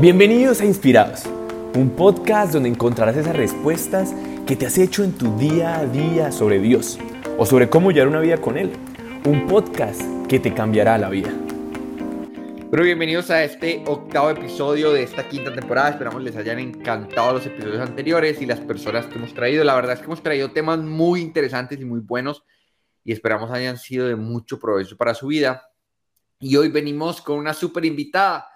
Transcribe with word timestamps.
Bienvenidos 0.00 0.62
a 0.62 0.64
Inspirados, 0.64 1.26
un 1.74 1.90
podcast 1.90 2.54
donde 2.54 2.70
encontrarás 2.70 3.18
esas 3.18 3.36
respuestas 3.36 4.14
que 4.46 4.56
te 4.56 4.64
has 4.64 4.78
hecho 4.78 5.04
en 5.04 5.12
tu 5.12 5.36
día 5.36 5.78
a 5.78 5.84
día 5.84 6.32
sobre 6.32 6.58
Dios 6.58 6.98
o 7.36 7.44
sobre 7.44 7.68
cómo 7.68 7.90
llevar 7.90 8.08
una 8.08 8.20
vida 8.20 8.38
con 8.38 8.56
Él. 8.56 8.72
Un 9.26 9.46
podcast 9.46 10.00
que 10.26 10.40
te 10.40 10.54
cambiará 10.54 10.96
la 10.96 11.10
vida. 11.10 11.30
Pero 12.70 12.82
bienvenidos 12.82 13.30
a 13.30 13.44
este 13.44 13.84
octavo 13.86 14.30
episodio 14.30 14.90
de 14.90 15.02
esta 15.02 15.28
quinta 15.28 15.54
temporada. 15.54 15.90
Esperamos 15.90 16.22
les 16.22 16.34
hayan 16.34 16.60
encantado 16.60 17.34
los 17.34 17.44
episodios 17.44 17.86
anteriores 17.86 18.40
y 18.40 18.46
las 18.46 18.60
personas 18.60 19.04
que 19.04 19.16
hemos 19.16 19.34
traído. 19.34 19.64
La 19.64 19.74
verdad 19.74 19.92
es 19.92 19.98
que 19.98 20.06
hemos 20.06 20.22
traído 20.22 20.50
temas 20.50 20.78
muy 20.78 21.20
interesantes 21.20 21.78
y 21.78 21.84
muy 21.84 22.00
buenos 22.00 22.42
y 23.04 23.12
esperamos 23.12 23.50
hayan 23.50 23.76
sido 23.76 24.08
de 24.08 24.16
mucho 24.16 24.58
provecho 24.58 24.96
para 24.96 25.12
su 25.12 25.26
vida. 25.26 25.62
Y 26.38 26.56
hoy 26.56 26.70
venimos 26.70 27.20
con 27.20 27.38
una 27.38 27.52
súper 27.52 27.84
invitada 27.84 28.49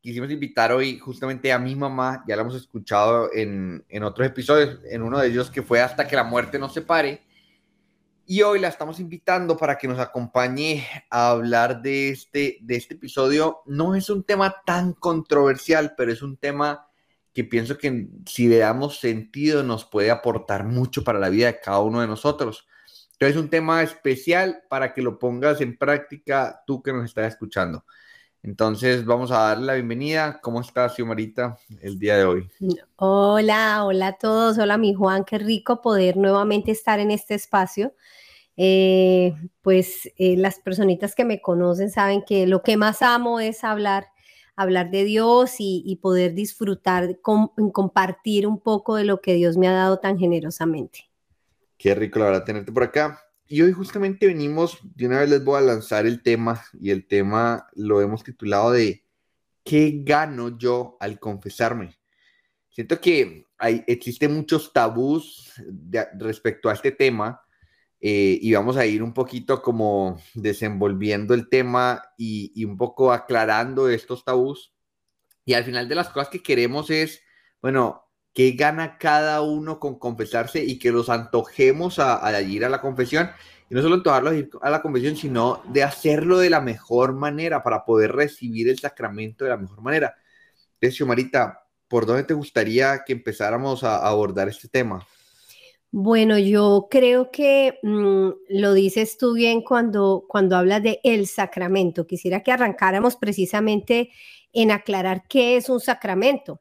quisimos 0.00 0.30
invitar 0.30 0.72
hoy 0.72 0.98
justamente 0.98 1.52
a 1.52 1.58
mi 1.58 1.74
mamá, 1.74 2.24
ya 2.26 2.36
la 2.36 2.42
hemos 2.42 2.54
escuchado 2.54 3.30
en, 3.32 3.84
en 3.88 4.02
otros 4.02 4.26
episodios, 4.26 4.78
en 4.90 5.02
uno 5.02 5.18
de 5.18 5.28
ellos 5.28 5.50
que 5.50 5.62
fue 5.62 5.80
Hasta 5.80 6.06
que 6.06 6.16
la 6.16 6.24
muerte 6.24 6.58
nos 6.58 6.74
separe. 6.74 7.22
Y 8.30 8.42
hoy 8.42 8.60
la 8.60 8.68
estamos 8.68 9.00
invitando 9.00 9.56
para 9.56 9.78
que 9.78 9.88
nos 9.88 9.98
acompañe 9.98 10.86
a 11.08 11.30
hablar 11.30 11.80
de 11.80 12.10
este, 12.10 12.58
de 12.60 12.76
este 12.76 12.94
episodio. 12.94 13.62
No 13.64 13.94
es 13.94 14.10
un 14.10 14.22
tema 14.22 14.54
tan 14.66 14.92
controversial, 14.92 15.94
pero 15.96 16.12
es 16.12 16.20
un 16.20 16.36
tema 16.36 16.88
que 17.32 17.44
pienso 17.44 17.78
que 17.78 18.08
si 18.26 18.48
le 18.48 18.58
damos 18.58 19.00
sentido 19.00 19.62
nos 19.62 19.84
puede 19.84 20.10
aportar 20.10 20.64
mucho 20.64 21.04
para 21.04 21.18
la 21.18 21.30
vida 21.30 21.46
de 21.46 21.60
cada 21.60 21.80
uno 21.80 22.02
de 22.02 22.06
nosotros. 22.06 22.66
Entonces 23.12 23.36
es 23.36 23.42
un 23.42 23.48
tema 23.48 23.82
especial 23.82 24.62
para 24.68 24.92
que 24.92 25.02
lo 25.02 25.18
pongas 25.18 25.60
en 25.60 25.78
práctica 25.78 26.62
tú 26.66 26.82
que 26.82 26.92
nos 26.92 27.04
estás 27.06 27.32
escuchando. 27.32 27.84
Entonces 28.42 29.04
vamos 29.04 29.30
a 29.30 29.40
darle 29.40 29.66
la 29.66 29.74
bienvenida. 29.74 30.40
¿Cómo 30.40 30.60
estás, 30.60 30.94
Xiomarita, 30.94 31.58
el 31.80 31.98
día 31.98 32.16
de 32.16 32.24
hoy? 32.24 32.50
Hola, 32.96 33.84
hola 33.84 34.08
a 34.08 34.12
todos. 34.18 34.58
Hola, 34.58 34.78
mi 34.78 34.94
Juan. 34.94 35.24
Qué 35.24 35.38
rico 35.38 35.80
poder 35.80 36.16
nuevamente 36.16 36.70
estar 36.70 37.00
en 37.00 37.10
este 37.10 37.34
espacio. 37.34 37.94
Eh, 38.56 39.34
pues 39.62 40.10
eh, 40.16 40.36
las 40.36 40.58
personitas 40.58 41.14
que 41.14 41.24
me 41.24 41.40
conocen 41.40 41.90
saben 41.90 42.22
que 42.26 42.46
lo 42.46 42.62
que 42.62 42.76
más 42.76 43.02
amo 43.02 43.38
es 43.38 43.62
hablar, 43.62 44.06
hablar 44.56 44.90
de 44.90 45.04
Dios 45.04 45.56
y, 45.58 45.98
poder 46.02 46.34
disfrutar, 46.34 47.20
compartir 47.20 48.46
un 48.46 48.60
poco 48.60 48.96
de 48.96 49.04
lo 49.04 49.20
que 49.20 49.34
Dios 49.34 49.56
me 49.56 49.68
ha 49.68 49.72
dado 49.72 49.98
tan 49.98 50.18
generosamente. 50.18 51.08
Qué 51.76 51.94
rico, 51.94 52.18
la 52.18 52.26
verdad, 52.26 52.44
tenerte 52.44 52.72
por 52.72 52.82
acá. 52.82 53.20
Y 53.50 53.62
hoy 53.62 53.72
justamente 53.72 54.26
venimos, 54.26 54.78
de 54.82 55.06
una 55.06 55.20
vez 55.20 55.30
les 55.30 55.42
voy 55.42 55.56
a 55.56 55.62
lanzar 55.62 56.06
el 56.06 56.22
tema, 56.22 56.62
y 56.78 56.90
el 56.90 57.06
tema 57.06 57.66
lo 57.74 58.02
hemos 58.02 58.22
titulado 58.22 58.72
de 58.72 59.06
¿qué 59.64 60.02
gano 60.04 60.58
yo 60.58 60.98
al 61.00 61.18
confesarme? 61.18 61.98
Siento 62.68 63.00
que 63.00 63.46
hay, 63.56 63.84
existen 63.86 64.34
muchos 64.34 64.70
tabús 64.74 65.54
respecto 66.18 66.68
a 66.68 66.74
este 66.74 66.92
tema, 66.92 67.40
eh, 68.00 68.38
y 68.38 68.52
vamos 68.52 68.76
a 68.76 68.84
ir 68.84 69.02
un 69.02 69.14
poquito 69.14 69.62
como 69.62 70.20
desenvolviendo 70.34 71.32
el 71.32 71.48
tema 71.48 72.02
y, 72.18 72.52
y 72.54 72.66
un 72.66 72.76
poco 72.76 73.12
aclarando 73.12 73.88
estos 73.88 74.26
tabús. 74.26 74.74
Y 75.46 75.54
al 75.54 75.64
final 75.64 75.88
de 75.88 75.94
las 75.94 76.10
cosas 76.10 76.28
que 76.28 76.42
queremos 76.42 76.90
es, 76.90 77.22
bueno, 77.62 78.07
¿Qué 78.32 78.52
gana 78.52 78.98
cada 78.98 79.42
uno 79.42 79.80
con 79.80 79.98
confesarse 79.98 80.62
y 80.64 80.78
que 80.78 80.92
los 80.92 81.08
antojemos 81.08 81.98
a, 81.98 82.40
ir 82.40 82.64
a 82.64 82.68
la 82.68 82.80
confesión? 82.80 83.30
Y 83.68 83.74
no 83.74 83.82
solo 83.82 83.96
antojarlos 83.96 84.34
ir 84.34 84.50
a 84.62 84.70
la 84.70 84.80
confesión, 84.80 85.16
sino 85.16 85.62
de 85.68 85.82
hacerlo 85.82 86.38
de 86.38 86.50
la 86.50 86.60
mejor 86.60 87.14
manera 87.14 87.62
para 87.62 87.84
poder 87.84 88.12
recibir 88.12 88.68
el 88.68 88.78
sacramento 88.78 89.44
de 89.44 89.50
la 89.50 89.56
mejor 89.56 89.80
manera. 89.80 90.14
Entonces, 90.80 91.06
Marita, 91.06 91.66
¿por 91.88 92.06
dónde 92.06 92.24
te 92.24 92.34
gustaría 92.34 93.02
que 93.04 93.12
empezáramos 93.12 93.82
a 93.82 94.06
abordar 94.06 94.48
este 94.48 94.68
tema? 94.68 95.04
Bueno, 95.90 96.38
yo 96.38 96.88
creo 96.90 97.30
que 97.30 97.78
mm, 97.82 98.28
lo 98.50 98.74
dices 98.74 99.16
tú 99.16 99.34
bien 99.34 99.62
cuando, 99.62 100.26
cuando 100.28 100.56
hablas 100.56 100.82
de 100.82 101.00
el 101.02 101.26
sacramento. 101.26 102.06
Quisiera 102.06 102.42
que 102.42 102.52
arrancáramos 102.52 103.16
precisamente 103.16 104.10
en 104.52 104.70
aclarar 104.70 105.24
qué 105.28 105.56
es 105.56 105.68
un 105.68 105.80
sacramento 105.80 106.60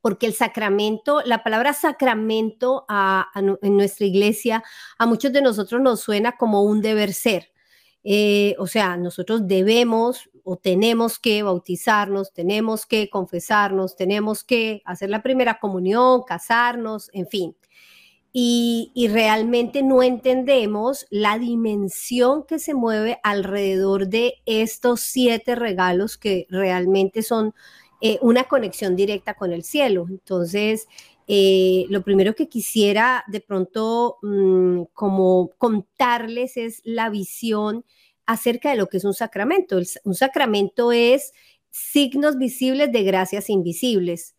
porque 0.00 0.26
el 0.26 0.34
sacramento, 0.34 1.22
la 1.24 1.42
palabra 1.42 1.72
sacramento 1.72 2.86
en 3.34 3.76
nuestra 3.76 4.06
iglesia, 4.06 4.62
a 4.98 5.06
muchos 5.06 5.32
de 5.32 5.42
nosotros 5.42 5.80
nos 5.80 6.00
suena 6.00 6.36
como 6.36 6.62
un 6.62 6.80
deber 6.82 7.12
ser. 7.12 7.52
Eh, 8.04 8.54
o 8.58 8.66
sea, 8.66 8.96
nosotros 8.96 9.46
debemos 9.46 10.30
o 10.44 10.56
tenemos 10.56 11.18
que 11.18 11.42
bautizarnos, 11.42 12.32
tenemos 12.32 12.86
que 12.86 13.10
confesarnos, 13.10 13.96
tenemos 13.96 14.44
que 14.44 14.80
hacer 14.86 15.10
la 15.10 15.22
primera 15.22 15.58
comunión, 15.58 16.22
casarnos, 16.26 17.10
en 17.12 17.26
fin. 17.26 17.56
Y, 18.32 18.92
y, 18.94 19.08
realmente 19.08 19.82
no 19.82 20.02
entendemos 20.02 21.06
la 21.10 21.38
dimensión 21.38 22.44
que 22.44 22.58
se 22.58 22.74
mueve 22.74 23.18
alrededor 23.22 24.08
de 24.08 24.34
estos 24.46 25.00
siete 25.00 25.54
regalos 25.54 26.18
que 26.18 26.46
realmente 26.50 27.22
son 27.22 27.54
eh, 28.00 28.18
una 28.22 28.44
conexión 28.44 28.96
directa 28.96 29.34
con 29.34 29.52
el 29.52 29.64
cielo. 29.64 30.06
Entonces, 30.08 30.86
eh, 31.26 31.84
lo 31.90 32.02
primero 32.02 32.34
que 32.34 32.48
quisiera 32.48 33.24
de 33.26 33.40
pronto 33.40 34.18
mm, 34.22 34.84
como 34.94 35.50
contarles 35.58 36.56
es 36.56 36.80
la 36.84 37.10
visión 37.10 37.84
acerca 38.26 38.70
de 38.70 38.76
lo 38.76 38.88
que 38.88 38.98
es 38.98 39.04
un 39.04 39.14
sacramento. 39.14 39.78
un 40.04 40.14
sacramento 40.14 40.92
es 40.92 41.32
signos 41.70 42.38
visibles 42.38 42.92
de 42.92 43.02
gracias 43.02 43.50
invisibles. 43.50 44.34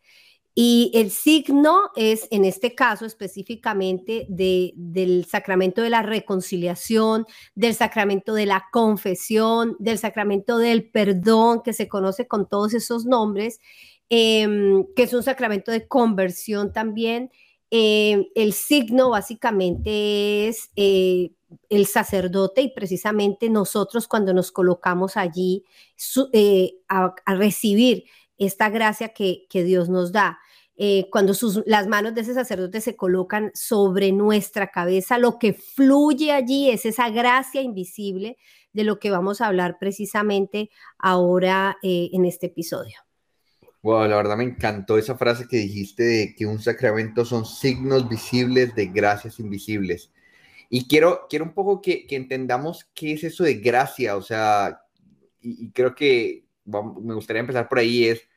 Y 0.62 0.92
el 0.94 1.10
signo 1.10 1.90
es, 1.96 2.28
en 2.32 2.44
este 2.44 2.76
caso 2.76 3.06
específicamente, 3.06 4.26
del 4.28 5.24
sacramento 5.24 5.82
de 5.82 5.90
la 5.90 6.02
reconciliación, 6.02 7.26
del 7.56 7.76
sacramento 7.76 8.34
de 8.34 8.46
la 8.46 8.66
confesión, 8.70 9.78
del 9.80 9.98
sacramento 9.98 10.58
del 10.58 10.92
perdón, 10.92 11.62
que 11.64 11.72
se 11.72 11.88
conoce 11.88 12.28
con 12.28 12.50
todos 12.50 12.74
esos 12.74 13.06
nombres, 13.06 13.62
em, 14.10 14.86
que 14.98 15.04
es 15.04 15.14
un 15.14 15.24
sacramento 15.24 15.72
de 15.72 15.88
conversión 15.88 16.74
también. 16.74 17.32
Em, 17.72 18.26
el 18.36 18.52
signo 18.52 19.12
básicamente 19.12 20.50
es 20.50 20.72
eh, 20.76 21.32
el 21.70 21.86
sacerdote 21.86 22.64
y 22.64 22.74
precisamente 22.74 23.50
nosotros 23.50 24.10
cuando 24.10 24.34
nos 24.34 24.52
colocamos 24.52 25.16
allí 25.16 25.64
eh, 26.34 26.74
a 26.90 27.14
recibir 27.28 28.04
esta 28.40 28.70
gracia 28.70 29.10
que, 29.10 29.48
Dios 29.52 29.90
nos 29.90 30.12
da. 30.12 30.40
Eh, 30.82 31.10
cuando 31.12 31.34
sus, 31.34 31.62
las 31.66 31.88
manos 31.88 32.16
de 32.16 32.22
ese 32.22 32.34
sacerdote 32.34 32.80
se 32.80 32.96
colocan 32.96 33.52
sobre 33.54 34.14
nuestra 34.14 34.68
cabeza, 34.68 35.18
lo 35.18 35.38
que 35.38 35.52
fluye 35.52 36.32
allí 36.32 36.72
es 36.72 36.86
esa 36.86 37.10
gracia 37.10 37.62
invisible 37.62 38.38
de 38.72 38.86
lo 38.86 38.98
que 38.98 39.12
vamos 39.12 39.42
a 39.42 39.48
hablar 39.48 39.76
precisamente 39.78 40.70
ahora 40.98 41.76
eh, 41.84 42.12
en 42.14 42.24
este 42.24 42.46
episodio. 42.46 42.96
Wow, 43.82 44.08
la 44.08 44.16
verdad 44.16 44.38
me 44.38 44.46
encantó 44.46 44.98
esa 44.98 45.18
frase 45.18 45.50
que 45.50 45.58
dijiste 45.58 46.04
de 46.04 46.34
que 46.34 46.46
un 46.46 46.60
sacramento 46.60 47.26
son 47.26 47.46
signos 47.46 48.08
visibles 48.08 48.74
de 48.74 48.86
gracias 48.86 49.38
invisibles. 49.42 50.14
Y 50.70 50.88
quiero, 50.88 51.28
quiero 51.30 51.44
un 51.44 51.54
poco 51.54 51.82
que, 51.82 52.08
entendamos 52.10 52.90
qué 52.94 53.12
es 53.12 53.26
eso 53.26 53.44
de 53.44 53.56
gracia, 53.56 54.16
o 54.16 54.22
sea, 54.22 54.80
y, 55.42 55.72
creo 55.72 55.94
que 55.94 56.46
me 56.64 57.16
gustaría 57.16 57.42
empezar 57.42 57.68
por 57.68 57.80
ahí, 57.80 58.06
es 58.06 58.29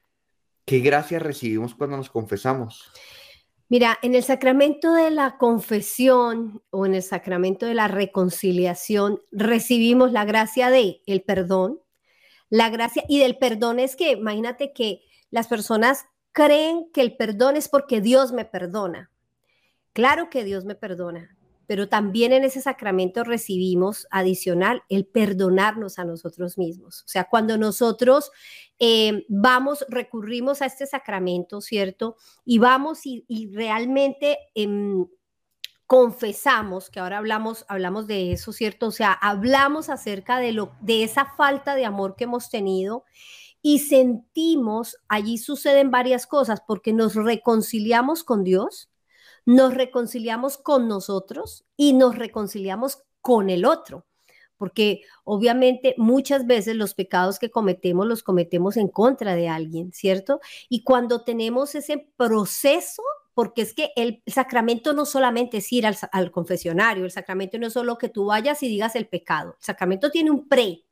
¿Qué 0.65 0.81
gracia 0.81 1.19
recibimos 1.19 1.75
cuando 1.75 1.97
nos 1.97 2.11
confesamos? 2.11 2.91
Mira, 3.69 3.99
en 4.03 4.15
el 4.15 4.23
sacramento 4.23 4.93
de 4.93 5.11
la 5.11 5.39
confesión 5.39 6.63
o 6.71 6.85
en 6.85 6.95
el 6.95 7.03
sacramento 7.03 7.65
de 7.65 7.75
la 7.75 7.89
reconciliación 7.89 9.23
recibimos 9.31 10.13
la 10.13 10.25
gracia 10.25 10.69
de 10.69 11.01
el 11.07 11.23
perdón. 11.23 11.81
La 12.51 12.69
gracia 12.69 13.03
y 13.09 13.19
del 13.19 13.39
perdón 13.39 13.79
es 13.79 13.97
que 13.97 14.13
imagínate 14.13 14.75
que 14.75 15.01
las 15.31 15.49
personas 15.49 16.05
creen 16.33 16.91
que 16.93 17.01
el 17.01 17.17
perdón 17.17 17.57
es 17.57 17.69
porque 17.69 18.03
Dios 18.03 18.33
me 18.33 18.45
perdona. 18.45 19.11
Claro 19.95 20.29
que 20.29 20.45
Dios 20.45 20.65
me 20.65 20.75
perdona, 20.75 21.35
pero 21.73 21.89
también 21.89 22.35
en 22.35 22.45
ese 22.45 22.61
sacramento 22.61 23.25
recibimos 23.25 24.07
adicional 24.11 24.83
el 24.91 25.07
perdonarnos 25.07 25.99
a 25.99 26.05
nosotros 26.05 26.59
mismos. 26.59 27.01
O 27.07 27.09
sea, 27.09 27.25
cuando 27.31 27.57
nosotros 27.57 28.31
eh, 28.79 29.25
vamos, 29.31 29.83
recurrimos 29.89 30.61
a 30.61 30.67
este 30.67 30.87
sacramento, 30.87 31.63
¿cierto? 31.63 32.17
Y 32.45 32.59
vamos 32.59 33.07
y, 33.07 33.25
realmente... 33.55 34.37
Em, 34.55 35.07
confesamos, 35.87 36.91
que 36.91 37.01
ahora 37.01 37.19
hablamos, 37.19 37.65
hablamos 37.69 38.07
de 38.07 38.33
eso, 38.33 38.53
¿cierto? 38.53 38.89
O 38.89 38.93
sea, 38.93 39.13
hablamos 39.13 39.89
acerca 39.89 40.39
de, 40.41 40.53
lo, 40.53 40.73
de 40.83 41.05
esa 41.05 41.25
falta 41.37 41.75
de 41.75 41.87
amor 41.87 42.17
que 42.17 42.25
hemos 42.25 42.51
tenido 42.51 43.05
y 43.63 43.79
sentimos, 43.79 44.99
allí 45.09 45.39
suceden 45.39 45.91
varias 45.91 46.27
cosas, 46.27 46.61
porque 46.67 46.93
nos 46.93 47.15
reconciliamos 47.15 48.25
con 48.25 48.45
Dios, 48.45 48.92
nos 49.45 49.75
reconciliamos 49.75 50.59
con 50.59 50.89
nosotros 50.89 51.65
y 51.77 51.93
nos 51.93 52.17
reconciliamos 52.17 53.05
con 53.21 53.51
el 53.51 53.65
otro. 53.65 54.07
porque 54.59 55.03
obviamente 55.25 55.97
muchas 55.99 56.47
veces 56.47 56.77
los 56.77 56.95
pecados 56.95 57.41
que 57.41 57.51
cometemos 57.51 58.07
los 58.07 58.23
cometemos 58.23 58.77
en 58.77 58.87
contra 58.87 59.35
de 59.35 59.49
alguien, 59.49 59.93
¿cierto? 59.93 60.41
Y 60.69 60.85
cuando 60.85 61.25
tenemos 61.25 61.75
ese 61.75 62.07
proceso 62.17 63.03
porque 63.35 63.63
es 63.63 63.75
que 63.75 63.91
el 63.97 64.23
sacramento 64.27 64.93
no 64.93 65.05
solamente 65.05 65.57
es 65.59 65.73
ir 65.73 65.87
al, 65.87 65.97
al, 66.13 66.31
confesionario, 66.31 67.05
el 67.05 67.11
sacramento 67.11 67.59
no 67.59 67.67
es 67.67 67.73
solo 67.73 67.99
que 67.99 68.09
tú 68.09 68.27
vayas 68.27 68.63
y 68.63 68.69
digas 68.69 68.95
el 68.95 69.09
pecado, 69.09 69.57
el 69.59 69.65
sacramento 69.65 70.11
tiene 70.11 70.31
un 70.31 70.49
pre, 70.49 70.85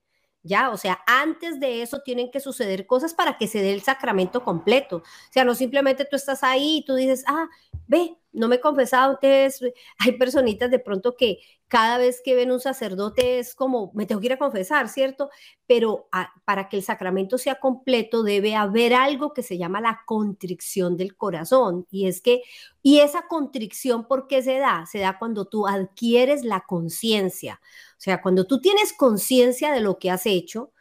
¿ya? 0.43 0.71
O 0.71 0.77
sea, 0.77 1.01
antes 1.07 1.61
de 1.61 1.83
eso 1.83 2.01
tienen 2.01 2.31
que 2.31 2.41
suceder 2.41 2.87
cosas 2.87 3.15
para 3.15 3.37
que 3.37 3.47
se 3.47 3.61
dé 3.63 3.73
el 3.73 3.83
sacramento 3.83 4.43
completo. 4.43 4.99
O 4.99 5.33
sea, 5.33 5.45
no 5.45 5.55
simplemente 5.55 6.05
tú 6.05 6.17
estás 6.17 6.43
ahí 6.43 6.79
y 6.79 6.85
tú 6.85 6.95
dices, 6.95 7.25
ah, 7.27 7.49
ve, 7.87 8.17
no 8.33 8.49
me 8.49 8.57
he 8.57 8.61
confesado, 8.61 9.13
antes 9.13 9.61
hay 9.99 10.13
personitas 10.13 10.71
de 10.71 10.79
pronto 10.79 11.17
que 11.17 11.39
cada 11.71 11.99
vez 11.99 12.21
que 12.25 12.35
ven 12.35 12.51
un 12.51 12.59
sacerdote 12.59 13.39
es 13.39 13.55
como, 13.55 13.93
me 13.95 14.05
tengo 14.05 14.21
que 14.21 14.27
ir 14.27 14.33
a 14.33 14.39
confesar, 14.39 14.89
¿cierto? 14.89 15.31
Pero 15.69 16.09
para 16.45 16.69
que 16.69 16.77
el 16.77 16.83
sacramento 16.83 17.39
sea 17.39 17.61
completo 17.61 18.25
debe 18.25 18.57
haber 18.57 18.93
algo 18.93 19.33
que 19.33 19.45
se 19.45 19.57
llama 19.57 19.81
la 19.81 20.01
contrición 20.05 20.97
del 20.97 21.17
corazón. 21.17 21.87
Y 21.89 22.09
es 22.09 22.21
que, 22.21 22.43
y 22.83 22.99
esa 22.99 23.29
contrición, 23.29 24.09
¿por 24.09 24.27
qué 24.27 24.43
se 24.43 24.59
da? 24.59 24.85
Se 24.87 24.99
da 24.99 25.17
cuando 25.17 25.45
tú 25.45 25.69
adquieres 25.69 26.45
la 26.45 26.63
conciencia. 26.63 27.61
O 27.93 28.01
sea, 28.01 28.21
cuando 28.21 28.47
tú 28.47 28.61
tienes 28.61 28.93
conciencia 28.93 29.71
de 29.73 29.81
lo 29.81 30.01
que 30.01 30.11
has 30.11 30.27
hecho, 30.27 30.73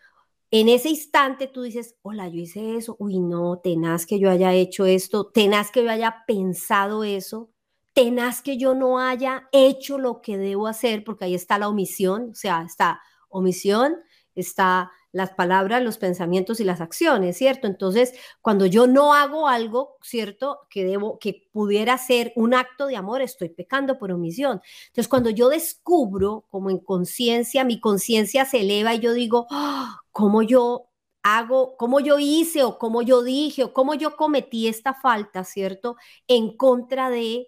en 0.52 0.70
ese 0.70 0.90
instante 0.90 1.48
tú 1.48 1.62
dices, 1.62 1.96
hola, 2.02 2.28
yo 2.28 2.40
hice 2.40 2.76
eso, 2.76 2.96
uy, 3.00 3.20
no, 3.20 3.60
tenaz 3.60 4.06
que 4.06 4.20
yo 4.20 4.32
haya 4.32 4.54
hecho 4.54 4.86
esto, 4.86 5.28
tenaz 5.28 5.72
que 5.72 5.84
yo 5.84 5.92
haya 5.92 6.24
pensado 6.26 7.04
eso, 7.04 7.52
tenaz 7.94 8.42
que 8.42 8.58
yo 8.58 8.74
no 8.74 9.00
haya 9.00 9.48
hecho 9.52 10.00
lo 10.00 10.22
que 10.22 10.38
debo 10.38 10.68
hacer, 10.68 11.04
porque 11.04 11.26
ahí 11.26 11.36
está 11.36 11.60
la 11.60 11.70
omisión, 11.70 12.30
o 12.32 12.36
sea, 12.36 12.64
está 12.64 13.02
omisión, 13.30 13.98
está 14.34 14.92
las 15.12 15.32
palabras, 15.32 15.84
los 15.84 15.98
pensamientos 15.98 16.60
y 16.60 16.64
las 16.64 16.82
acciones, 16.82 17.38
¿cierto? 17.38 17.68
Entonces, 17.68 18.14
cuando 18.42 18.66
yo 18.66 18.86
no 18.86 19.14
hago 19.14 19.48
algo, 19.48 19.98
¿cierto? 20.02 20.60
Que 20.70 20.86
debo, 20.86 21.18
que 21.20 21.48
pudiera 21.52 21.98
ser 21.98 22.32
un 22.36 22.54
acto 22.54 22.86
de 22.88 22.96
amor, 22.96 23.22
estoy 23.22 23.50
pecando 23.50 23.98
por 23.98 24.12
omisión. 24.12 24.62
Entonces, 24.88 25.08
cuando 25.08 25.32
yo 25.32 25.50
descubro, 25.50 26.46
como 26.50 26.70
en 26.70 26.78
conciencia, 26.78 27.64
mi 27.64 27.80
conciencia 27.80 28.46
se 28.46 28.62
eleva 28.62 28.94
y 28.94 29.00
yo 29.00 29.14
digo, 29.14 29.48
¡Ah! 29.50 30.00
¿Cómo 30.20 30.44
yo 30.44 30.90
hago, 31.24 31.78
cómo 31.78 32.02
yo 32.02 32.20
hice 32.20 32.62
o 32.64 32.78
cómo 32.78 33.02
yo 33.02 33.24
dije 33.24 33.64
o 33.64 33.74
cómo 33.74 33.94
yo 33.94 34.18
cometí 34.18 34.68
esta 34.68 34.94
falta, 34.94 35.46
¿cierto? 35.46 35.96
En 36.28 36.58
contra 36.58 37.10
de, 37.10 37.48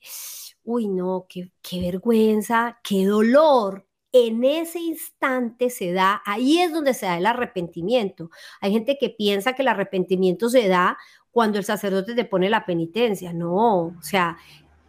uy, 0.63 0.88
no, 0.88 1.25
qué, 1.27 1.51
vergüenza, 1.81 2.79
qué 2.81 3.06
dolor, 3.06 3.85
en 4.13 4.45
ese 4.45 4.79
instante 4.79 5.69
se 5.69 5.91
da, 5.91 6.21
ahí 6.25 6.59
es 6.59 6.71
donde 6.71 6.94
se 6.94 7.07
da 7.07 7.18
el 7.18 7.25
arrepentimiento. 7.25 8.29
Hay 8.62 8.71
gente 8.71 8.97
que 8.97 9.09
piensa 9.09 9.51
que 9.51 9.63
el 9.63 9.67
arrepentimiento 9.67 10.50
se 10.50 10.69
da 10.69 10.97
cuando 11.29 11.57
el 11.57 11.65
sacerdote 11.65 12.15
te 12.15 12.24
pone 12.24 12.50
la 12.50 12.65
penitencia. 12.65 13.33
No, 13.33 13.88
o 13.88 14.01
sea, 14.01 14.38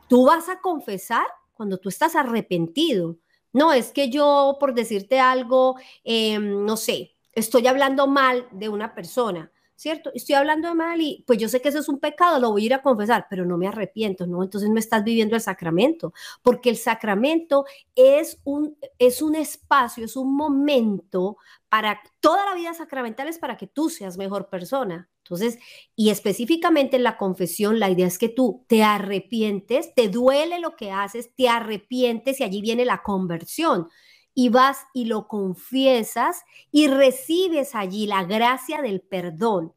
tú 0.09 0.27
vas 0.27 0.49
a 0.49 0.61
confesar 0.61 1.27
cuando 1.53 1.79
tú 1.79 1.89
estás 1.89 2.15
arrepentido. 2.15 3.17
No, 3.53 3.73
es 3.73 3.91
que 3.91 4.09
yo, 4.09 4.57
por 4.61 4.73
decirte 4.73 5.19
algo, 5.19 5.77
em, 6.05 6.65
no 6.65 6.77
sé, 6.77 7.17
estoy 7.33 7.67
hablando 7.67 8.07
mal 8.07 8.47
de 8.53 8.69
una 8.69 8.95
persona. 8.95 9.51
¿cierto? 9.83 10.13
Estoy 10.15 10.37
hablando 10.37 10.73
mal 10.77 11.01
y 11.01 11.25
pues 11.27 11.41
yo 11.41 11.49
sé 11.49 11.61
que 11.61 11.69
eso 11.69 11.81
es 11.81 11.89
un 11.89 11.99
pecado, 11.99 12.39
lo 12.39 12.53
voy 12.53 12.63
a 12.63 12.67
ir 12.67 12.75
a 12.75 12.83
confesar, 12.83 13.27
pero 13.29 13.45
no 13.45 13.59
me 13.59 13.67
arrepiento, 13.67 14.29
¿no? 14.29 14.45
Entonces 14.45 14.71
no 14.71 14.79
estás 14.79 15.03
viviendo 15.03 15.35
el 15.35 15.43
sacramento, 15.43 16.13
porque 16.41 16.71
el 16.71 16.77
sacramento 16.77 17.65
es 17.97 18.39
un, 18.45 18.77
es 19.01 19.23
un 19.23 19.35
espacio, 19.35 20.05
es 20.05 20.15
un 20.15 20.37
momento 20.37 21.37
para 21.69 22.01
toda 22.21 22.45
la 22.47 22.55
vida 22.55 22.75
sacramental 22.75 23.27
es 23.27 23.39
para 23.39 23.57
que 23.57 23.67
tú 23.67 23.91
seas 23.91 24.17
mejor 24.17 24.49
persona. 24.49 25.09
Entonces, 25.25 25.59
y 25.97 26.11
específicamente 26.11 26.97
en 26.97 27.03
la 27.03 27.17
confesión, 27.17 27.81
la 27.81 27.91
idea 27.91 28.07
es 28.07 28.19
que 28.19 28.29
tú 28.29 28.65
te 28.69 28.85
arrepientes, 28.85 29.95
te 29.95 30.09
duele 30.09 30.61
lo 30.61 30.77
que 30.77 30.93
haces, 30.93 31.35
te 31.35 31.49
arrepientes 31.49 32.39
y 32.39 32.45
allí 32.45 32.61
viene 32.61 32.85
la 32.85 33.03
conversión 33.03 33.89
y 34.35 34.49
vas 34.49 34.87
y 34.95 35.07
lo 35.07 35.29
confiesas 35.29 36.45
y 36.71 36.89
recibes 36.89 37.75
allí 37.75 38.07
la 38.07 38.25
gracia 38.25 38.83
del 38.83 39.01
perdón. 39.01 39.75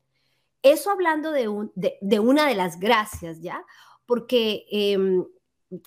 Eso 0.61 0.89
hablando 0.91 1.31
de, 1.31 1.49
de, 1.75 2.19
una 2.19 2.47
de 2.47 2.55
las 2.55 2.79
gracias, 2.79 3.41
¿ya? 3.41 3.63
Porque 4.05 4.65
em, 4.71 5.25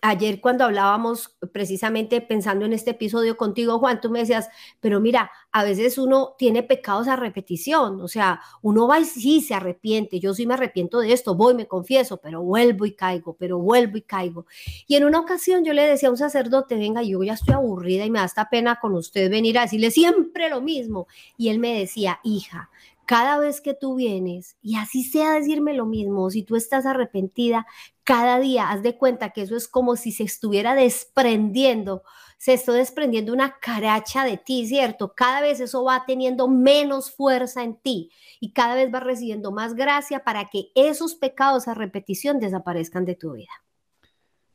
ayer 0.02 0.40
cuando 0.40 0.64
hablábamos 0.64 1.36
precisamente 1.52 2.20
pensando 2.20 2.66
en 2.66 2.72
este 2.72 2.90
episodio 2.90 3.36
contigo, 3.36 3.78
Juan, 3.78 4.00
tú 4.00 4.10
me 4.10 4.20
decías, 4.20 4.48
pero 4.80 5.00
mira, 5.00 5.30
a 5.52 5.64
veces 5.64 5.98
uno 5.98 6.34
tiene 6.38 6.62
pecados 6.62 7.08
a 7.08 7.16
repetición, 7.16 8.00
o 8.00 8.08
sea, 8.08 8.40
uno 8.62 8.88
va 8.88 9.00
y 9.00 9.04
sí 9.04 9.40
se 9.40 9.54
arrepiente, 9.54 10.20
yo 10.20 10.34
sí 10.34 10.46
me 10.46 10.54
arrepiento 10.54 10.98
de 11.00 11.12
esto, 11.12 11.34
voy, 11.34 11.54
me 11.54 11.66
confieso, 11.66 12.19
pero 12.19 12.42
vuelvo 12.42 12.86
y 12.86 12.94
caigo, 12.94 13.34
pero 13.34 13.58
vuelvo 13.58 13.96
y 13.96 14.02
caigo. 14.02 14.46
Y 14.86 14.96
en 14.96 15.04
una 15.04 15.20
ocasión 15.20 15.64
yo 15.64 15.72
le 15.72 15.86
decía 15.86 16.08
a 16.08 16.12
un 16.12 16.19
sacerdote, 16.19 16.76
venga, 16.76 17.02
yo 17.02 17.22
ya 17.22 17.34
estoy 17.34 17.54
aburrida 17.54 18.04
y 18.04 18.10
me 18.10 18.19
da 18.19 18.25
esta 18.25 18.48
pena 18.50 18.78
con 18.80 18.94
usted 18.94 19.30
venir 19.30 19.58
a 19.58 19.62
decirle 19.62 19.90
siempre 19.90 20.48
lo 20.50 20.60
mismo. 20.60 21.06
Y 21.36 21.48
él 21.48 21.58
me 21.58 21.78
decía, 21.78 22.20
hija, 22.25 22.70
cada 23.08 23.38
vez 23.38 23.62
que 23.62 23.72
tú 23.72 23.94
vienes, 23.94 24.58
y 24.60 24.76
así 24.76 25.02
sea 25.02 25.32
decirme 25.32 25.72
lo 25.72 25.87
mismo, 25.87 26.28
si 26.28 26.43
tú 26.43 26.56
estás 26.56 26.84
arrepentida, 26.84 27.66
cada 28.05 28.38
día 28.38 28.69
haz 28.69 28.82
de 28.82 28.99
cuenta 28.99 29.31
que 29.31 29.40
eso 29.40 29.56
es 29.56 29.66
como 29.66 29.96
si 29.96 30.12
se 30.12 30.25
estuviera 30.25 30.75
desprendiendo, 30.75 32.02
se 32.37 32.52
está 32.52 32.72
desprendiendo 32.72 33.32
una 33.32 33.60
caracha 33.60 34.26
de 34.26 34.37
ti, 34.37 34.66
¿cierto? 34.66 35.14
Cada 35.14 35.40
vez 35.40 35.58
eso 35.60 35.84
va 35.84 36.05
teniendo 36.06 36.49
menos 36.49 37.10
fuerza 37.10 37.62
en 37.62 37.76
ti 37.76 38.10
y 38.40 38.52
cada 38.52 38.75
vez 38.75 38.93
va 38.93 39.00
recibiendo 39.00 39.52
más 39.52 39.75
gracia 39.75 40.22
para 40.22 40.50
que 40.50 40.66
esos 40.75 41.14
pecados 41.14 41.66
a 41.66 41.72
repetición 41.72 42.38
desaparezcan 42.38 43.06
de 43.06 43.14
tu 43.14 43.32
vida. 43.32 43.64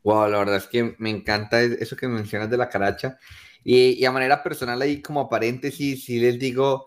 Wow, 0.04 0.30
la 0.30 0.38
verdad 0.38 0.58
es 0.58 0.68
que 0.68 0.94
me 1.00 1.10
encanta 1.10 1.60
eso 1.60 1.96
que 1.96 2.08
mencionas 2.08 2.52
de 2.52 2.58
la 2.58 2.70
caracha. 2.70 3.18
Y, 3.64 3.94
y 3.94 4.06
a 4.06 4.12
manera 4.12 4.44
personal, 4.44 4.80
ahí 4.80 5.02
como 5.02 5.28
paréntesis, 5.28 6.06
sí 6.06 6.20
les 6.20 6.38
digo, 6.38 6.86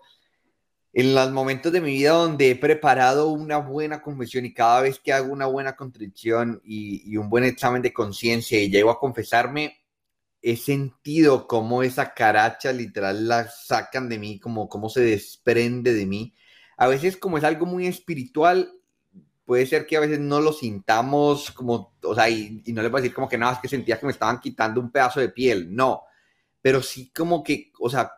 en 0.93 1.13
los 1.13 1.31
momentos 1.31 1.71
de 1.71 1.81
mi 1.81 1.91
vida 1.91 2.11
donde 2.11 2.51
he 2.51 2.55
preparado 2.55 3.29
una 3.29 3.57
buena 3.57 4.01
confesión 4.01 4.45
y 4.45 4.53
cada 4.53 4.81
vez 4.81 4.99
que 4.99 5.13
hago 5.13 5.31
una 5.31 5.45
buena 5.45 5.75
contrición 5.75 6.61
y, 6.63 7.15
un 7.17 7.29
buen 7.29 7.43
examen 7.43 7.81
de 7.81 7.93
conciencia 7.93 8.59
y 8.59 8.69
llego 8.69 8.89
a 8.89 8.99
confesarme, 8.99 9.77
he 10.41 10.55
sentido 10.55 11.47
cómo 11.47 11.83
esa 11.83 12.13
caracha 12.13 12.71
literal 12.71 13.27
la 13.27 13.47
sacan 13.47 14.09
de 14.09 14.19
mí, 14.19 14.39
como 14.39 14.69
cómo 14.69 14.89
se 14.89 15.01
desprende 15.01 15.93
de 15.93 16.05
mí. 16.05 16.33
A 16.77 16.87
veces 16.87 17.17
como 17.17 17.37
es 17.37 17.43
algo 17.43 17.65
muy 17.65 17.87
espiritual, 17.87 18.71
puede 19.45 19.65
ser 19.65 19.87
que 19.87 19.97
a 19.97 20.01
veces 20.01 20.19
no 20.19 20.41
lo 20.41 20.51
sintamos 20.53 21.51
como, 21.51 21.95
o 22.03 22.15
sea, 22.15 22.29
y, 22.29 22.63
no 22.67 22.81
le 22.81 22.89
voy 22.89 22.99
a 22.99 23.01
decir 23.01 23.15
como 23.15 23.29
que 23.29 23.37
nada, 23.37 23.53
es 23.53 23.59
que 23.59 23.67
sentía 23.67 23.99
que 23.99 24.05
me 24.05 24.11
estaban 24.11 24.39
quitando 24.39 24.81
un 24.81 24.91
pedazo 24.91 25.19
de 25.19 25.29
piel, 25.29 25.73
no, 25.73 26.03
pero 26.61 26.81
sí 26.81 27.11
como 27.15 27.43
que, 27.43 27.71
o 27.79 27.89
sea, 27.89 28.11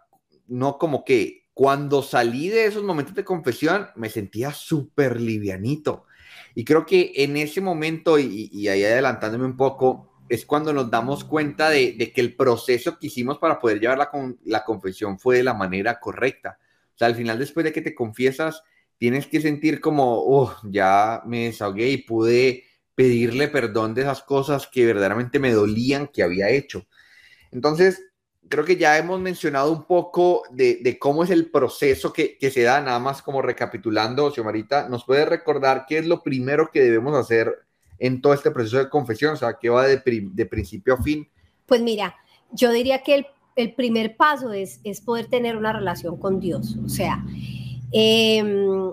no 0.48 0.78
como 0.78 1.04
que 1.04 1.39
cuando 1.60 2.02
salí 2.02 2.48
de 2.48 2.68
esos 2.68 2.86
momentos 2.86 3.14
de 3.14 3.26
confesión, 3.26 3.90
me 3.98 4.10
sentía 4.10 4.54
súper 4.54 5.20
livianito. 5.20 6.06
Y 6.56 6.64
creo 6.64 6.86
que 6.86 7.12
en 7.18 7.36
ese 7.36 7.60
momento, 7.60 8.18
y, 8.18 8.66
ahí 8.70 8.86
adelantándome 8.86 9.44
un 9.44 9.58
poco, 9.58 10.24
es 10.30 10.46
cuando 10.46 10.72
nos 10.72 10.90
damos 10.90 11.26
cuenta 11.26 11.70
de, 11.70 12.14
que 12.16 12.22
el 12.22 12.38
proceso 12.38 12.98
que 12.98 13.08
hicimos 13.08 13.40
para 13.40 13.60
poder 13.60 13.82
llevar 13.82 13.98
la, 13.98 14.10
la 14.46 14.64
confesión 14.64 15.20
fue 15.20 15.36
de 15.36 15.44
la 15.44 15.54
manera 15.54 16.00
correcta. 16.00 16.60
O 16.96 16.98
sea, 16.98 17.08
al 17.08 17.16
final, 17.16 17.38
después 17.38 17.66
de 17.66 17.74
que 17.74 17.82
te 17.82 17.94
confiesas, 17.94 18.64
tienes 18.98 19.28
que 19.28 19.42
sentir 19.42 19.82
como, 19.82 20.16
oh, 20.18 20.56
ya 20.64 21.24
me 21.26 21.48
desahogué 21.48 21.90
y 21.90 21.98
pude 21.98 22.64
pedirle 22.96 23.50
perdón 23.50 23.96
de 23.96 24.04
esas 24.04 24.22
cosas 24.24 24.66
que 24.66 24.86
verdaderamente 24.86 25.40
me 25.40 25.52
dolían 25.52 26.08
que 26.08 26.24
había 26.24 26.52
hecho. 26.52 26.88
Entonces, 27.52 28.02
creo 28.50 28.66
que 28.66 28.76
ya 28.76 28.98
hemos 28.98 29.20
mencionado 29.20 29.72
un 29.72 29.84
poco 29.84 30.44
de, 30.52 30.98
cómo 31.00 31.24
es 31.24 31.30
el 31.30 31.50
proceso 31.52 32.12
que, 32.12 32.38
se 32.52 32.64
da, 32.64 32.82
nada 32.82 33.00
más 33.00 33.22
como 33.22 33.42
recapitulando, 33.42 34.32
Xiomarita, 34.32 34.90
¿nos 34.90 35.06
puede 35.06 35.26
recordar 35.26 35.86
qué 35.88 36.00
es 36.00 36.08
lo 36.08 36.24
primero 36.24 36.72
que 36.72 36.82
debemos 36.82 37.16
hacer 37.16 37.54
en 38.00 38.22
todo 38.22 38.34
este 38.34 38.52
proceso 38.52 38.78
de 38.78 38.90
confesión? 38.90 39.34
O 39.34 39.38
sea, 39.38 39.58
¿qué 39.60 39.70
va 39.70 39.86
de, 39.88 40.46
principio 40.48 40.96
a 40.96 41.02
fin? 41.02 41.30
Pues 41.68 41.82
mira, 41.82 42.16
yo 42.52 42.72
diría 42.72 43.04
que 43.04 43.28
el, 43.56 43.74
primer 43.76 44.18
paso 44.18 44.52
es, 44.52 44.82
es, 44.84 45.00
poder 45.00 45.28
tener 45.28 45.56
una 45.56 45.72
relación 45.72 46.18
con 46.18 46.40
Dios. 46.40 46.76
O 46.84 46.90
sea, 46.90 47.24
em, 47.92 48.92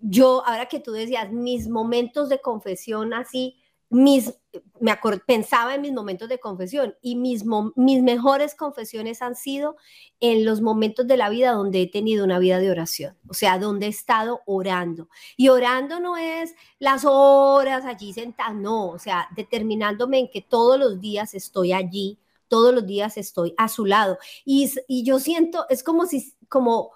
yo, 0.00 0.46
ahora 0.46 0.66
que 0.66 0.78
tú 0.78 0.92
decías, 0.92 1.32
mis 1.32 1.68
momentos 1.68 2.28
de 2.28 2.40
confesión 2.40 3.12
así, 3.12 3.56
mis, 3.92 4.32
me 4.80 4.98
pensaba 5.26 5.74
en 5.74 5.82
mis 5.82 5.92
momentos 5.92 6.28
de 6.30 6.40
confesión 6.40 6.94
y 7.02 7.14
mis, 7.14 7.44
mis 7.76 8.02
mejores 8.02 8.54
confesiones 8.54 9.20
han 9.20 9.36
sido 9.36 9.76
en 10.18 10.46
los 10.46 10.62
momentos 10.62 11.06
de 11.06 11.18
la 11.18 11.28
vida 11.28 11.52
donde 11.52 11.82
he 11.82 11.90
tenido 11.90 12.24
una 12.24 12.38
vida 12.38 12.58
de 12.58 12.70
oración, 12.70 13.18
o 13.28 13.34
sea, 13.34 13.58
donde 13.58 13.86
he 13.86 13.90
estado 13.90 14.40
orando. 14.46 15.10
Y 15.36 15.50
orando 15.50 16.00
no 16.00 16.16
es 16.16 16.54
las 16.78 17.04
horas 17.04 17.84
allí 17.84 18.14
sentada, 18.14 18.54
no, 18.54 18.88
o 18.88 18.98
sea, 18.98 19.28
determinándome 19.36 20.18
en 20.20 20.30
que 20.30 20.40
todos 20.40 20.78
los 20.78 21.00
días 21.00 21.34
estoy 21.34 21.72
allí 21.72 22.18
todos 22.48 22.74
los 22.74 22.86
días 22.86 23.16
estoy 23.16 23.54
a 23.56 23.66
su 23.66 23.86
lado. 23.86 24.18
Y, 24.44 24.70
y 24.86 25.04
yo 25.04 25.18
siento, 25.18 25.64
es 25.70 25.82
como 25.82 26.04
si, 26.04 26.34
como, 26.50 26.90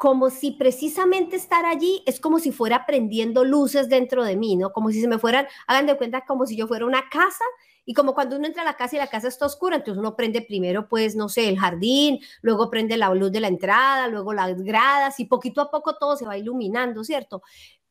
como 0.00 0.30
si 0.30 0.52
precisamente 0.52 1.36
estar 1.36 1.66
allí 1.66 2.02
es 2.06 2.20
como 2.20 2.38
si 2.38 2.52
fuera 2.52 2.86
prendiendo 2.86 3.44
luces 3.44 3.90
dentro 3.90 4.24
de 4.24 4.34
mí, 4.34 4.56
¿no? 4.56 4.72
Como 4.72 4.90
si 4.90 4.98
se 4.98 5.06
me 5.06 5.18
fueran, 5.18 5.46
hagan 5.66 5.84
de 5.84 5.94
cuenta 5.98 6.24
como 6.24 6.46
si 6.46 6.56
yo 6.56 6.66
fuera 6.66 6.86
una 6.86 7.10
casa 7.10 7.44
y 7.84 7.92
como 7.92 8.14
cuando 8.14 8.36
uno 8.36 8.46
entra 8.46 8.62
a 8.62 8.64
la 8.64 8.78
casa 8.78 8.96
y 8.96 8.98
la 8.98 9.08
casa 9.08 9.28
está 9.28 9.44
oscura, 9.44 9.76
entonces 9.76 9.98
uno 9.98 10.16
prende 10.16 10.40
primero, 10.40 10.88
pues, 10.88 11.16
no 11.16 11.28
sé, 11.28 11.50
el 11.50 11.58
jardín, 11.58 12.18
luego 12.40 12.70
prende 12.70 12.96
la 12.96 13.12
luz 13.12 13.30
de 13.30 13.40
la 13.40 13.48
entrada, 13.48 14.08
luego 14.08 14.32
las 14.32 14.62
gradas 14.62 15.20
y 15.20 15.26
poquito 15.26 15.60
a 15.60 15.70
poco 15.70 15.94
todo 15.96 16.16
se 16.16 16.24
va 16.24 16.38
iluminando, 16.38 17.04
¿cierto? 17.04 17.42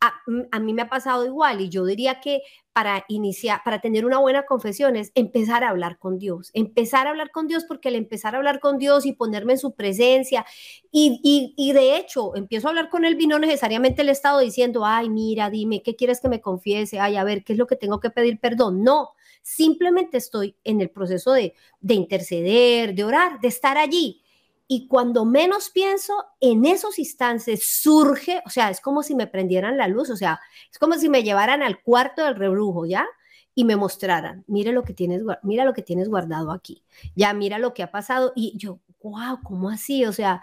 A, 0.01 0.60
mí 0.62 0.74
me 0.74 0.84
ha 0.84 0.88
pasado 0.89 1.25
igual 1.25 1.60
y 1.60 1.68
yo 1.68 1.84
diría 1.84 2.22
que 2.22 2.41
para 2.72 3.03
iniciar, 3.10 3.60
para 3.65 3.82
tener 3.82 4.06
una 4.06 4.18
buena 4.20 4.46
confesión 4.46 4.96
es 4.96 5.12
empezar 5.13 5.65
a 5.65 5.70
hablar 5.70 6.00
con 6.00 6.18
Dios, 6.18 6.51
empezar 6.53 7.06
a 7.06 7.10
hablar 7.10 7.32
con 7.32 7.48
Dios 7.48 7.65
porque 7.68 7.89
al 7.89 7.96
empezar 7.96 8.34
a 8.34 8.38
hablar 8.38 8.62
con 8.62 8.77
Dios 8.77 9.06
y 9.06 9.12
ponerme 9.12 9.53
en 9.53 9.60
su 9.60 9.75
presencia 9.75 10.46
y, 10.89 11.20
y, 11.22 11.53
y 11.58 11.74
de 11.74 11.98
hecho 11.98 12.34
empiezo 12.38 12.68
a 12.68 12.70
hablar 12.70 12.89
con 12.89 13.03
él 13.03 13.18
y 13.20 13.27
no 13.27 13.39
necesariamente 13.39 14.06
le 14.06 14.12
he 14.12 14.13
estado 14.13 14.39
diciendo, 14.39 14.86
ay, 14.86 15.10
mira, 15.10 15.50
dime, 15.50 15.84
¿qué 15.84 15.98
quieres 15.98 16.22
que 16.22 16.29
me 16.29 16.39
confiese? 16.39 17.00
Ay, 17.01 17.18
a 17.18 17.25
ver, 17.25 17.44
¿qué 17.44 17.51
es 17.51 17.60
lo 17.60 17.68
que 17.68 17.75
tengo 17.75 18.00
que 18.00 18.10
pedir 18.10 18.39
perdón? 18.39 18.84
No, 18.84 19.10
simplemente 19.41 20.18
estoy 20.18 20.56
en 20.63 20.79
el 20.79 20.89
proceso 20.89 21.34
de, 21.34 21.56
de 21.82 21.94
interceder, 21.96 22.96
de 22.96 23.03
orar, 23.03 23.41
de 23.41 23.50
estar 23.50 23.77
allí. 23.77 24.24
Y 24.72 24.88
cuando 24.88 25.26
menos 25.26 25.72
pienso, 25.72 26.14
en 26.40 26.64
esos 26.64 27.00
instantes 27.00 27.68
surge, 27.68 28.40
o 28.46 28.52
sea, 28.52 28.70
es 28.70 28.80
como 28.82 29.02
si 29.02 29.16
me 29.16 29.26
prendieran 29.26 29.78
la 29.78 29.88
luz, 29.88 30.12
o 30.12 30.16
sea, 30.16 30.40
es 30.72 30.78
como 30.78 30.94
si 30.94 31.10
me 31.10 31.24
llevaran 31.24 31.64
al 31.64 31.82
cuarto 31.82 32.24
del 32.24 32.36
rebrujo, 32.36 32.86
¿ya? 32.86 33.08
Y 33.56 33.64
me 33.66 33.76
mostraran, 33.76 34.44
mira 34.46 34.72
lo 34.72 34.84
que 34.84 34.94
tienes, 34.94 35.24
mira 35.42 35.66
lo 35.66 35.74
que 35.74 35.82
tienes 35.82 36.08
guardado 36.08 36.52
aquí, 36.52 36.84
ya 37.16 37.34
mira 37.34 37.58
lo 37.58 37.74
que 37.74 37.82
ha 37.82 37.90
pasado. 37.90 38.32
Y 38.36 38.56
yo, 38.58 38.80
wow, 39.02 39.40
¿cómo 39.44 39.72
así? 39.72 40.06
O 40.06 40.14
sea, 40.14 40.40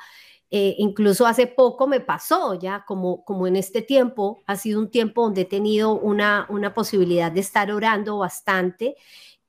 eh, 0.50 0.75
incluso 0.78 1.25
hace 1.25 1.47
poco 1.47 1.87
me 1.87 2.00
pasó, 2.00 2.54
ya 2.54 2.85
como, 2.85 3.25
como 3.25 3.47
en 3.47 3.54
este 3.54 3.80
tiempo, 3.80 4.42
ha 4.49 4.56
sido 4.56 4.80
un 4.80 4.90
tiempo 4.90 5.23
donde 5.23 5.42
he 5.42 5.45
tenido 5.45 5.92
una, 5.92 6.47
una 6.49 6.75
posibilidad 6.75 7.30
de 7.30 7.40
estar 7.40 7.71
orando 7.71 8.18
bastante. 8.18 8.97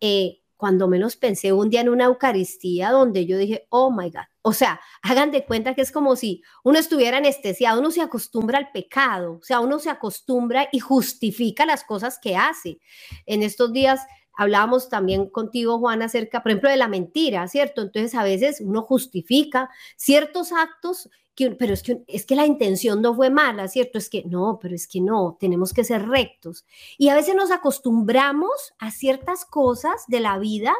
Eh, 0.01 0.43
cuando 0.57 0.87
menos 0.87 1.15
pensé 1.15 1.53
un 1.53 1.69
día 1.69 1.81
en 1.81 1.89
una 1.89 2.05
Eucaristía 2.05 2.91
donde 2.91 3.25
yo 3.25 3.37
dije, 3.37 3.67
oh 3.69 3.91
my 3.91 4.09
God, 4.09 4.25
o 4.41 4.53
sea, 4.53 4.81
hagan 5.03 5.31
de 5.31 5.45
cuenta 5.45 5.75
que 5.75 5.81
es 5.81 5.91
como 5.91 6.15
si 6.15 6.41
uno 6.63 6.79
estuviera 6.79 7.17
anestesiado, 7.17 7.79
uno 7.79 7.91
se 7.91 8.01
acostumbra 8.01 8.57
al 8.57 8.71
pecado, 8.71 9.39
o 9.41 9.43
sea, 9.43 9.59
uno 9.59 9.79
se 9.79 9.89
acostumbra 9.89 10.67
y 10.71 10.79
justifica 10.79 11.65
las 11.65 11.83
cosas 11.83 12.19
que 12.21 12.35
hace. 12.35 12.79
En 13.25 13.43
estos 13.43 13.71
días 13.71 14.01
Hablábamos 14.37 14.87
también 14.87 15.29
contigo, 15.29 15.79
Juan, 15.79 16.03
acerca, 16.03 16.43
por 16.43 16.51
ejemplo, 16.51 16.69
de 16.69 16.77
la 16.77 16.87
mentira, 16.87 17.47
¿cierto? 17.47 17.81
Entonces 17.81 18.13
a 18.13 18.23
veces 18.23 18.61
uno 18.61 18.83
justifica 18.83 19.69
ciertos 19.95 20.53
actos, 20.53 21.09
que, 21.33 21.51
pero 21.51 21.73
es 21.73 21.81
que, 21.81 22.03
es 22.07 22.23
que 22.23 22.35
la 22.35 22.45
intención 22.45 23.01
no 23.01 23.15
fue 23.15 23.31
mala, 23.31 23.67
¿cierto? 23.67 23.97
Es 23.97 24.09
que 24.09 24.23
no, 24.25 24.59
pero 24.61 24.75
es 24.75 24.87
que 24.87 25.01
no, 25.01 25.37
tenemos 25.39 25.73
que 25.73 25.83
ser 25.83 26.07
rectos. 26.07 26.65
Y 26.99 27.09
a 27.09 27.15
veces 27.15 27.33
nos 27.33 27.49
acostumbramos 27.49 28.75
a 28.77 28.91
ciertas 28.91 29.43
cosas 29.43 30.03
de 30.07 30.19
la 30.19 30.37
vida 30.37 30.75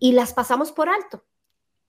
y 0.00 0.12
las 0.12 0.34
pasamos 0.34 0.72
por 0.72 0.88
alto. 0.88 1.24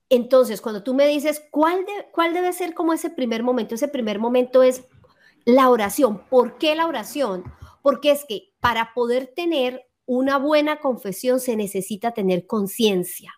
Entonces, 0.10 0.62
cuando 0.62 0.84
tú 0.84 0.94
me 0.94 1.08
dices, 1.08 1.44
¿cuál, 1.50 1.84
de, 1.86 2.10
¿cuál 2.13 2.34
debe 2.34 2.53
ser 2.53 2.75
como 2.75 2.94
ese 2.94 3.10
primer 3.10 3.41
momento? 3.41 3.74
Ese 3.74 3.88
primer 3.88 4.20
momento 4.20 4.62
es 4.62 4.86
la 5.46 5.70
oración. 5.70 6.24
¿Por 6.29 6.58
qué 6.58 6.75
la 6.75 6.86
oración? 6.86 7.44
Porque 7.82 8.12
es 8.12 8.24
que 8.25 8.53
para 8.60 8.94
poder 8.94 9.34
tener 9.36 9.87
una 10.07 10.37
buena 10.37 10.79
confesión 10.79 11.39
se 11.39 11.55
necesita 11.55 12.13
tener 12.13 12.47
conciencia. 12.47 13.33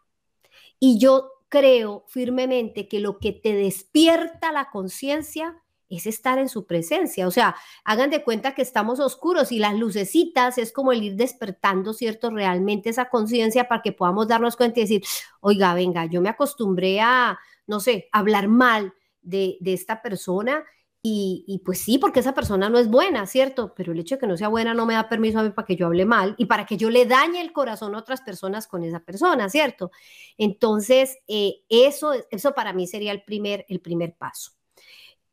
Y 0.79 0.99
yo 0.99 1.31
creo 1.49 2.05
firmemente 2.07 2.87
que 2.87 2.99
lo 2.99 3.17
que 3.17 3.33
te 3.33 3.53
despierta 3.53 4.51
la 4.53 4.69
conciencia 4.69 5.61
es 5.89 6.05
estar 6.05 6.37
en 6.37 6.47
su 6.47 6.67
presencia. 6.67 7.27
O 7.27 7.31
sea, 7.31 7.55
hagan 7.83 8.11
de 8.11 8.23
cuenta 8.23 8.53
que 8.53 8.61
estamos 8.61 8.99
oscuros 8.99 9.51
y 9.51 9.57
las 9.57 9.75
lucecitas 9.75 10.59
es 10.59 10.71
como 10.71 10.91
el 10.91 11.03
ir 11.03 11.15
despertando, 11.15 11.93
¿cierto? 11.93 12.29
Realmente 12.29 12.91
esa 12.91 13.09
conciencia 13.09 13.67
para 13.67 13.81
que 13.81 13.91
podamos 13.91 14.27
darnos 14.27 14.55
cuenta 14.55 14.79
y 14.79 14.83
decir, 14.83 15.03
oiga, 15.41 15.73
venga, 15.73 16.05
yo 16.05 16.21
me 16.21 16.29
acostumbré 16.29 17.01
a, 17.01 17.39
no 17.65 17.79
sé, 17.79 18.07
hablar 18.11 18.47
mal 18.47 18.93
de, 19.23 19.57
de 19.59 19.73
esta 19.73 20.03
persona 20.03 20.63
y, 21.01 21.61
pues 21.65 21.79
sí, 21.79 21.97
porque 21.97 22.19
esa 22.19 22.33
persona 22.33 22.69
no 22.69 22.77
es 22.77 22.89
buena, 22.89 23.25
¿cierto? 23.25 23.73
Pero 23.73 23.93
el 23.93 23.99
hecho 23.99 24.15
de 24.15 24.19
que 24.19 24.27
no 24.27 24.35
sea 24.35 24.49
buena 24.49 24.73
no 24.73 24.85
me 24.85 24.95
da 24.95 25.07
permiso 25.07 25.39
a 25.39 25.43
mí 25.43 25.51
para 25.51 25.65
que 25.65 25.77
yo 25.77 25.85
hable 25.85 26.03
mal 26.05 26.35
y 26.37 26.45
para 26.45 26.65
que 26.65 26.75
yo 26.75 26.89
le 26.89 27.05
dañe 27.05 27.39
el 27.39 27.53
corazón 27.53 27.95
a 27.95 27.99
otras 27.99 28.19
personas 28.19 28.67
con 28.67 28.83
esa 28.83 28.99
persona, 28.99 29.49
¿cierto? 29.49 29.91
Entonces, 30.37 31.17
eh, 31.27 31.61
eso, 31.69 32.11
eso 32.29 32.53
para 32.53 32.73
mí 32.73 32.85
sería 32.85 33.13
el 33.13 33.23
primer, 33.23 33.65
el 33.69 33.79
primer 33.79 34.15
paso. 34.15 34.51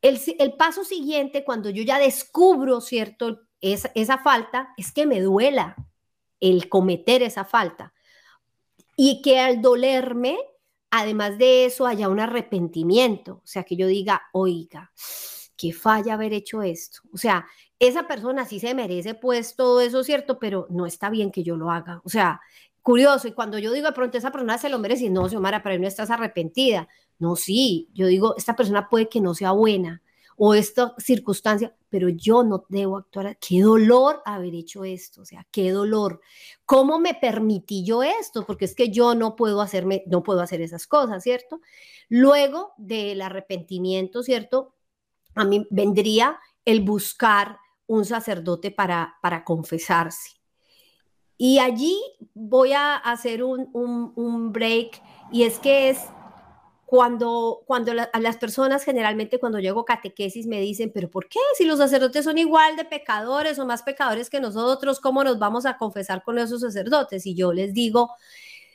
El, 0.00 0.20
el, 0.38 0.52
paso 0.54 0.84
siguiente, 0.84 1.42
cuando 1.42 1.68
yo 1.68 1.82
ya 1.82 1.98
descubro, 1.98 2.80
¿cierto? 2.80 3.40
Esa, 3.60 3.90
esa 3.96 4.18
falta, 4.18 4.72
es 4.76 4.92
que 4.92 5.04
me 5.04 5.20
duela 5.20 5.74
el 6.38 6.68
cometer 6.68 7.24
esa 7.24 7.44
falta. 7.44 7.92
Y 8.96 9.20
que 9.20 9.40
al 9.40 9.60
dolerme, 9.62 10.38
además 10.92 11.38
de 11.38 11.64
eso, 11.64 11.86
haya 11.86 12.08
un 12.08 12.20
arrepentimiento. 12.20 13.40
O 13.42 13.46
sea, 13.46 13.64
que 13.64 13.74
yo 13.74 13.88
diga, 13.88 14.22
oiga, 14.32 14.92
que 15.56 15.72
falla 15.72 16.14
haber 16.14 16.32
hecho 16.32 16.62
esto. 16.62 17.00
O 17.12 17.18
sea, 17.18 17.46
esa 17.78 18.06
persona 18.06 18.44
sí 18.46 18.60
se 18.60 18.74
merece 18.74 19.14
pues 19.14 19.56
todo 19.56 19.80
eso, 19.80 20.04
¿cierto? 20.04 20.38
Pero 20.38 20.66
no 20.70 20.86
está 20.86 21.10
bien 21.10 21.30
que 21.30 21.42
yo 21.42 21.56
lo 21.56 21.70
haga. 21.70 22.00
O 22.04 22.08
sea, 22.08 22.40
curioso. 22.82 23.28
Y 23.28 23.32
cuando 23.32 23.58
yo 23.58 23.72
digo 23.72 23.86
de 23.86 23.92
pronto 23.92 24.16
esa 24.16 24.30
persona 24.30 24.58
se 24.58 24.68
lo 24.68 24.78
merece, 24.78 25.10
no, 25.10 25.28
Xiomara, 25.28 25.62
pero 25.62 25.78
no 25.78 25.88
estás 25.88 26.10
arrepentida. 26.10 26.88
No, 27.18 27.36
sí, 27.36 27.88
yo 27.94 28.06
digo, 28.06 28.36
esta 28.36 28.54
persona 28.54 28.88
puede 28.88 29.08
que 29.08 29.20
no 29.20 29.34
sea 29.34 29.52
buena 29.52 30.02
o 30.36 30.54
esta 30.54 30.94
circunstancia, 30.98 31.74
pero 31.88 32.08
yo 32.10 32.44
no 32.44 32.64
debo 32.68 32.98
actuar. 32.98 33.38
Qué 33.38 33.62
dolor 33.62 34.22
haber 34.24 34.54
hecho 34.54 34.84
esto, 34.84 35.22
o 35.22 35.24
sea, 35.24 35.46
qué 35.50 35.70
dolor. 35.72 36.20
¿Cómo 36.64 36.98
me 36.98 37.14
permití 37.14 37.84
yo 37.84 38.02
esto? 38.02 38.44
Porque 38.46 38.66
es 38.66 38.74
que 38.74 38.90
yo 38.90 39.14
no 39.14 39.34
puedo 39.34 39.60
hacerme, 39.62 40.04
no 40.06 40.22
puedo 40.22 40.40
hacer 40.40 40.60
esas 40.60 40.86
cosas, 40.86 41.22
¿cierto? 41.22 41.60
Luego 42.08 42.74
del 42.76 43.22
arrepentimiento, 43.22 44.22
¿cierto? 44.22 44.74
A 45.36 45.44
mí 45.44 45.66
vendría 45.70 46.38
el 46.64 46.80
buscar 46.80 47.58
un 47.86 48.04
sacerdote 48.04 48.70
para, 48.70 49.16
para 49.22 49.44
confesarse. 49.44 50.30
Y 51.38 51.58
allí 51.58 51.96
voy 52.34 52.72
a 52.72 52.96
hacer 52.96 53.44
un, 53.44 53.70
un, 53.74 54.52
break 54.52 55.02
y 55.30 55.42
es 55.42 55.58
que 55.58 55.90
es 55.90 55.98
cuando, 56.86 57.62
cuando 57.66 57.92
a 57.92 58.20
las 58.20 58.38
personas 58.38 58.84
generalmente 58.84 59.38
cuando 59.38 59.58
llego 59.58 59.84
catequesis 59.84 60.46
me 60.46 60.60
dicen, 60.60 60.90
pero 60.94 61.10
¿por 61.10 61.28
qué? 61.28 61.38
Si 61.58 61.64
los 61.64 61.78
sacerdotes 61.78 62.24
son 62.24 62.38
igual 62.38 62.76
de 62.76 62.86
pecadores 62.86 63.58
o 63.58 63.66
más 63.66 63.82
pecadores 63.82 64.30
que 64.30 64.40
nosotros, 64.40 64.98
¿cómo 64.98 65.22
nos 65.24 65.38
vamos 65.38 65.66
a 65.66 65.76
confesar 65.76 66.22
con 66.22 66.38
esos 66.38 66.62
sacerdotes? 66.62 67.26
Y 67.26 67.34
yo 67.34 67.52
les 67.52 67.74
digo, 67.74 68.14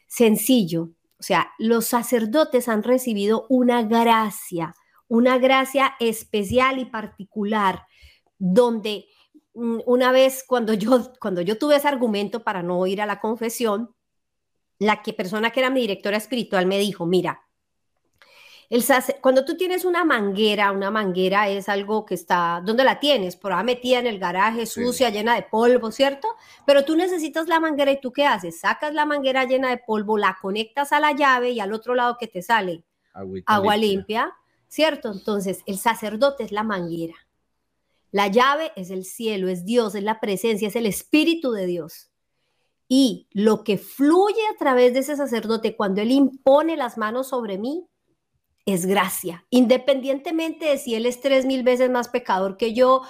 sencillo, 0.05 0.89
o 1.17 1.23
sea, 1.23 1.51
los 1.57 1.85
sacerdotes 1.85 2.67
han 2.67 2.83
recibido 2.83 3.47
una 3.49 3.81
gracia 3.81 4.75
una 5.11 5.37
gracia 5.39 5.95
especial 5.99 6.79
y 6.79 6.85
particular, 6.85 7.85
donde 8.37 9.07
mm, 9.53 9.79
una 9.85 10.13
vez 10.13 10.45
cuando 10.47 10.73
yo, 10.73 11.11
cuando 11.19 11.41
yo 11.41 11.57
tuve 11.57 11.75
ese 11.75 11.89
argumento 11.89 12.45
para 12.45 12.63
no 12.63 12.87
ir 12.87 13.01
a 13.01 13.05
la 13.05 13.19
confesión, 13.19 13.93
la 14.79 15.01
que 15.01 15.11
persona 15.11 15.51
que 15.51 15.59
era 15.59 15.69
mi 15.69 15.81
directora 15.81 16.15
espiritual 16.15 16.65
me 16.65 16.79
dijo, 16.79 17.05
mira, 17.05 17.41
el 18.69 18.85
cuando 19.19 19.43
tú 19.43 19.57
tienes 19.57 19.83
una 19.83 20.05
manguera, 20.05 20.71
una 20.71 20.89
manguera 20.89 21.49
es 21.49 21.67
algo 21.67 22.05
que 22.05 22.13
está, 22.13 22.61
¿dónde 22.63 22.85
la 22.85 23.01
tienes? 23.01 23.35
Por 23.35 23.51
ahí 23.51 23.65
metida 23.65 23.99
en 23.99 24.07
el 24.07 24.17
garaje, 24.17 24.65
sucia, 24.65 25.09
llena 25.09 25.35
de 25.35 25.41
polvo, 25.41 25.91
¿cierto? 25.91 26.29
Pero 26.65 26.85
tú 26.85 26.95
necesitas 26.95 27.49
la 27.49 27.59
manguera 27.59 27.91
y 27.91 27.99
tú 27.99 28.13
qué 28.13 28.25
haces? 28.25 28.61
Sacas 28.61 28.93
la 28.93 29.05
manguera 29.05 29.43
llena 29.43 29.71
de 29.71 29.77
polvo, 29.77 30.17
la 30.17 30.37
conectas 30.41 30.93
a 30.93 31.01
la 31.01 31.11
llave 31.11 31.49
y 31.49 31.59
al 31.59 31.73
otro 31.73 31.95
lado 31.95 32.15
que 32.17 32.27
te 32.27 32.41
sale 32.41 32.85
agua 33.45 33.75
limpia 33.75 34.33
¿cierto? 34.71 35.11
Entonces, 35.11 35.63
el 35.65 35.77
sacerdote 35.77 36.43
es 36.43 36.53
la 36.53 36.63
manguera. 36.63 37.15
La 38.09 38.27
llave 38.27 38.71
es 38.77 38.89
el 38.89 39.03
cielo, 39.03 39.49
es 39.49 39.65
Dios, 39.65 39.95
es 39.95 40.03
la 40.03 40.19
presencia, 40.19 40.69
es 40.69 40.75
el 40.77 40.85
Espíritu 40.85 41.51
de 41.51 41.65
Dios. 41.65 42.09
Y 42.87 43.27
lo 43.31 43.63
que 43.63 43.77
fluye 43.77 44.41
a 44.53 44.57
través 44.57 44.93
de 44.93 44.99
ese 44.99 45.17
sacerdote 45.17 45.75
cuando 45.75 46.01
él 46.01 46.11
impone 46.11 46.77
las 46.77 46.97
manos 46.97 47.29
sobre 47.29 47.57
mí 47.57 47.85
es 48.65 48.85
gracia, 48.85 49.45
independientemente 49.49 50.65
de 50.65 50.77
si 50.77 50.95
él 50.95 51.05
es 51.05 51.19
tres 51.19 51.45
mil 51.45 51.63
veces 51.63 51.89
más 51.89 52.07
pecador 52.07 52.57
que 52.57 52.73
yo. 52.73 53.01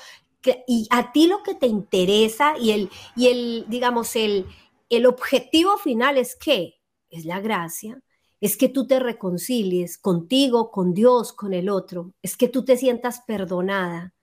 y 0.67 0.87
a 0.89 1.11
ti 1.11 1.27
lo 1.27 1.43
que 1.43 1.53
te 1.53 1.67
interesa 1.67 2.57
y 2.57 2.71
el, 2.71 2.89
y 3.15 3.27
el 3.27 3.65
digamos, 3.67 4.15
el, 4.15 4.47
el 4.89 5.05
objetivo 5.05 5.77
final 5.77 6.17
es 6.17 6.35
que 6.35 6.79
es 7.11 7.25
la 7.25 7.39
gracia 7.39 8.01
es 8.41 8.57
que 8.57 8.69
tú 8.69 8.87
te 8.87 8.99
reconcilies 8.99 9.99
contigo, 9.99 10.71
con 10.71 10.95
Dios, 10.95 11.31
con 11.31 11.53
el 11.53 11.69
otro, 11.69 12.11
es 12.23 12.35
que 12.35 12.49
tú 12.49 12.65
te 12.65 12.75
sientas 12.75 13.21
perdonada, 13.21 14.13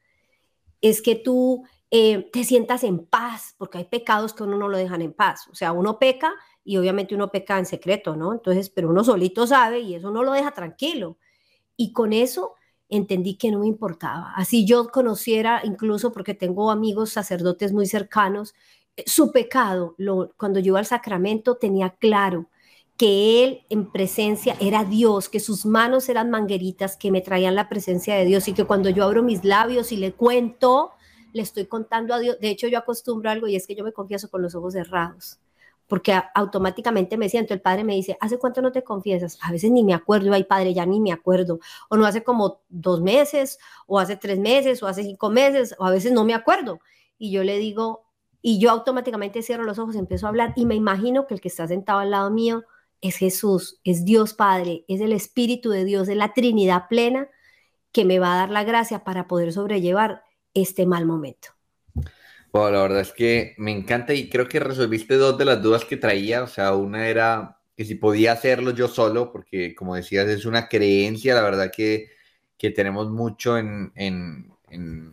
es 0.81 1.01
que 1.01 1.15
tú 1.15 1.65
eh, 1.93 2.29
te 2.33 2.43
sientas 2.43 2.83
en 2.83 3.07
paz, 3.07 3.55
porque 3.57 3.79
hay 3.79 3.85
pecados 3.85 4.35
que 4.35 4.43
uno 4.43 4.59
no 4.59 4.69
lo 4.69 4.77
dejan 4.77 5.03
en 5.03 5.13
paz. 5.13 5.49
O 5.51 5.55
sea, 5.55 5.73
uno 5.73 5.99
peca 6.01 6.35
y 6.65 6.77
obviamente 6.77 7.15
uno 7.15 7.31
peca 7.31 7.59
en 7.59 7.67
secreto, 7.67 8.17
¿no? 8.17 8.33
Entonces, 8.33 8.71
pero 8.71 8.91
uno 8.91 9.05
solito 9.05 9.47
sabe 9.47 9.81
y 9.81 9.95
eso 9.95 10.11
no 10.11 10.25
lo 10.25 10.33
deja 10.33 10.51
tranquilo. 10.51 11.17
Y 11.77 11.93
con 11.93 12.13
eso 12.13 12.55
entendí 12.89 13.37
que 13.37 13.53
no 13.53 13.61
me 13.61 13.69
importaba. 13.69 14.33
Así 14.35 14.67
yo 14.67 14.89
conociera, 14.89 15.63
incluso 15.65 16.13
porque 16.13 16.35
tengo 16.35 16.71
amigos 16.73 17.11
sacerdotes 17.11 17.73
muy 17.73 17.87
cercanos, 17.87 18.55
eh, 18.97 19.05
su 19.07 19.31
pecado, 19.31 19.95
lo, 19.97 20.33
cuando 20.37 20.59
yo 20.59 20.73
iba 20.73 20.81
al 20.81 20.87
sacramento 20.87 21.57
tenía 21.57 21.91
claro 21.91 22.49
que 22.99 23.45
él 23.45 23.63
en 23.71 23.91
presencia 23.91 24.57
era 24.61 24.85
Dios, 24.85 25.29
que 25.29 25.39
sus 25.39 25.65
manos 25.65 26.09
eran 26.09 26.31
mangueritas 26.31 26.97
que 26.97 27.13
me 27.13 27.21
traían 27.21 27.55
la 27.55 27.69
presencia 27.69 28.17
de 28.17 28.25
Dios 28.25 28.49
y 28.49 28.55
que 28.55 28.65
cuando 28.65 28.91
yo 28.91 29.05
abro 29.05 29.23
mis 29.23 29.45
labios 29.45 29.93
y 29.93 29.97
le 29.97 30.13
cuento, 30.13 30.91
le 31.33 31.43
estoy 31.43 31.67
contando 31.67 32.13
a 32.13 32.19
Dios. 32.19 32.41
De 32.41 32.51
hecho, 32.51 32.67
yo 32.67 32.77
acostumbro 32.77 33.31
algo 33.31 33.47
y 33.47 33.55
es 33.55 33.69
que 33.69 33.77
yo 33.77 33.85
me 33.85 33.93
confieso 33.93 34.29
con 34.29 34.43
los 34.43 34.57
ojos 34.57 34.73
cerrados, 34.73 35.39
porque 35.87 36.13
automáticamente 36.35 37.17
me 37.17 37.29
siento, 37.29 37.55
el 37.55 37.61
padre 37.61 37.85
me 37.85 37.95
dice, 37.95 38.19
¿hace 38.21 38.37
cuánto 38.37 38.63
no 38.63 38.73
te 38.73 38.83
confiesas? 38.83 39.39
A 39.43 39.53
veces 39.53 39.71
ni 39.71 39.85
me 39.85 39.95
acuerdo, 39.95 40.33
ay 40.33 40.43
padre, 40.43 40.75
ya 40.75 40.85
ni 40.85 41.01
me 41.01 41.13
acuerdo, 41.13 41.61
o 41.89 41.97
no 41.97 42.05
hace 42.05 42.25
como 42.25 42.63
dos 42.69 43.01
meses, 43.01 43.61
o 43.87 44.01
hace 44.01 44.17
tres 44.17 44.41
meses, 44.41 44.83
o 44.83 44.89
hace 44.89 45.05
cinco 45.05 45.31
meses, 45.31 45.77
o 45.79 45.85
a 45.85 45.93
veces 45.93 46.11
no 46.11 46.25
me 46.25 46.35
acuerdo. 46.35 46.81
Y 47.17 47.31
yo 47.31 47.45
le 47.45 47.59
digo, 47.59 48.07
y 48.43 48.59
yo 48.59 48.73
automáticamente 48.73 49.43
cierro 49.43 49.63
los 49.63 49.79
ojos, 49.79 49.95
empiezo 49.95 50.27
a 50.27 50.31
hablar 50.31 50.53
y 50.57 50.67
me 50.67 50.75
imagino 50.75 51.29
que 51.29 51.35
el 51.35 51.41
que 51.41 51.49
está 51.49 51.69
sentado 51.69 52.01
al 52.01 52.11
lado 52.11 52.31
mío 52.31 52.65
es 53.01 53.17
Jesús, 53.17 53.81
es 53.85 54.05
Dios 54.05 54.35
Padre, 54.35 54.85
es 54.89 55.01
el 55.01 55.13
Espíritu 55.13 55.71
de 55.71 55.85
Dios, 55.85 56.09
es 56.09 56.17
la 56.17 56.33
Trinidad 56.33 56.89
plena 56.89 57.29
que 57.93 58.05
me 58.05 58.19
va 58.19 58.35
a 58.35 58.37
dar 58.37 58.51
la 58.51 58.65
gracia 58.65 59.05
para 59.05 59.27
poder 59.29 59.53
sobrellevar 59.53 60.23
este 60.55 60.87
mal 60.87 61.07
momento. 61.07 61.49
Bueno, 62.53 62.71
la 62.71 62.83
verdad 62.83 63.01
es 63.01 63.13
que 63.13 63.55
me 63.59 63.71
encanta 63.73 64.15
y 64.15 64.29
creo 64.29 64.49
que 64.49 64.59
resolviste 64.59 65.17
dos 65.17 65.37
de 65.37 65.45
las 65.45 65.63
dudas 65.63 65.85
que 65.85 65.97
traía. 65.97 66.43
O 66.43 66.47
sea, 66.47 66.75
una 66.75 67.09
era 67.09 67.61
que 67.77 67.85
si 67.85 67.95
podía 67.95 68.33
hacerlo 68.33 68.73
yo 68.73 68.89
solo, 68.89 69.31
porque 69.31 69.75
como 69.75 69.95
decías, 69.95 70.27
es 70.29 70.47
una 70.47 70.69
creencia, 70.69 71.35
la 71.35 71.43
verdad 71.43 71.71
que, 71.75 72.11
que 72.57 72.71
tenemos 72.71 73.11
mucho 73.11 73.59
en, 73.59 73.93
en, 73.95 74.51
en, 74.71 75.13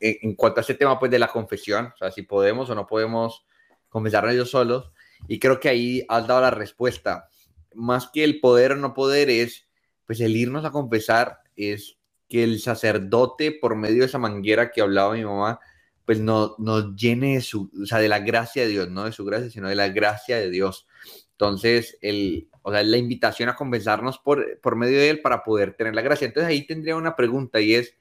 en, 0.00 0.34
cuanto 0.34 0.60
a 0.60 0.62
ese 0.62 0.74
tema 0.74 0.98
pues, 0.98 1.10
de 1.10 1.18
la 1.18 1.28
confesión. 1.28 1.92
O 1.94 1.96
sea, 1.96 2.10
si 2.10 2.22
podemos 2.22 2.68
o 2.70 2.74
no 2.74 2.86
podemos 2.86 3.46
confesarnos 3.88 4.32
ellos 4.32 4.50
solos. 4.50 4.90
Y 5.28 5.38
creo 5.38 5.60
que 5.60 5.68
ahí 5.68 6.04
has 6.08 6.26
dado 6.26 6.40
la 6.40 6.50
respuesta. 6.50 7.28
Más 7.74 8.08
que 8.12 8.24
el 8.24 8.40
poder 8.40 8.72
o 8.72 8.76
no 8.76 8.94
poder 8.94 9.30
es, 9.30 9.66
pues 10.06 10.20
el 10.20 10.36
irnos 10.36 10.64
a 10.64 10.70
confesar 10.70 11.38
es 11.56 11.98
que 12.28 12.44
el 12.44 12.60
sacerdote, 12.60 13.52
por 13.52 13.76
medio 13.76 14.00
de 14.00 14.06
esa 14.06 14.18
manguera 14.18 14.70
que 14.70 14.80
hablaba 14.80 15.14
mi 15.14 15.24
mamá, 15.24 15.60
pues 16.04 16.20
no, 16.20 16.56
nos 16.58 16.96
llene 16.96 17.34
de, 17.34 17.40
su, 17.40 17.70
o 17.80 17.86
sea, 17.86 17.98
de 17.98 18.08
la 18.08 18.18
gracia 18.18 18.62
de 18.62 18.68
Dios, 18.68 18.90
no 18.90 19.04
de 19.04 19.12
su 19.12 19.24
gracia, 19.24 19.50
sino 19.50 19.68
de 19.68 19.74
la 19.74 19.88
gracia 19.88 20.38
de 20.38 20.50
Dios. 20.50 20.86
Entonces, 21.32 21.98
el, 22.00 22.48
o 22.62 22.72
sea, 22.72 22.82
la 22.82 22.96
invitación 22.96 23.48
a 23.48 23.56
confesarnos 23.56 24.18
por, 24.18 24.60
por 24.60 24.76
medio 24.76 24.98
de 24.98 25.10
él 25.10 25.20
para 25.20 25.42
poder 25.42 25.74
tener 25.74 25.94
la 25.94 26.02
gracia. 26.02 26.26
Entonces 26.26 26.48
ahí 26.48 26.66
tendría 26.66 26.96
una 26.96 27.16
pregunta 27.16 27.60
y 27.60 27.74
es, 27.74 27.94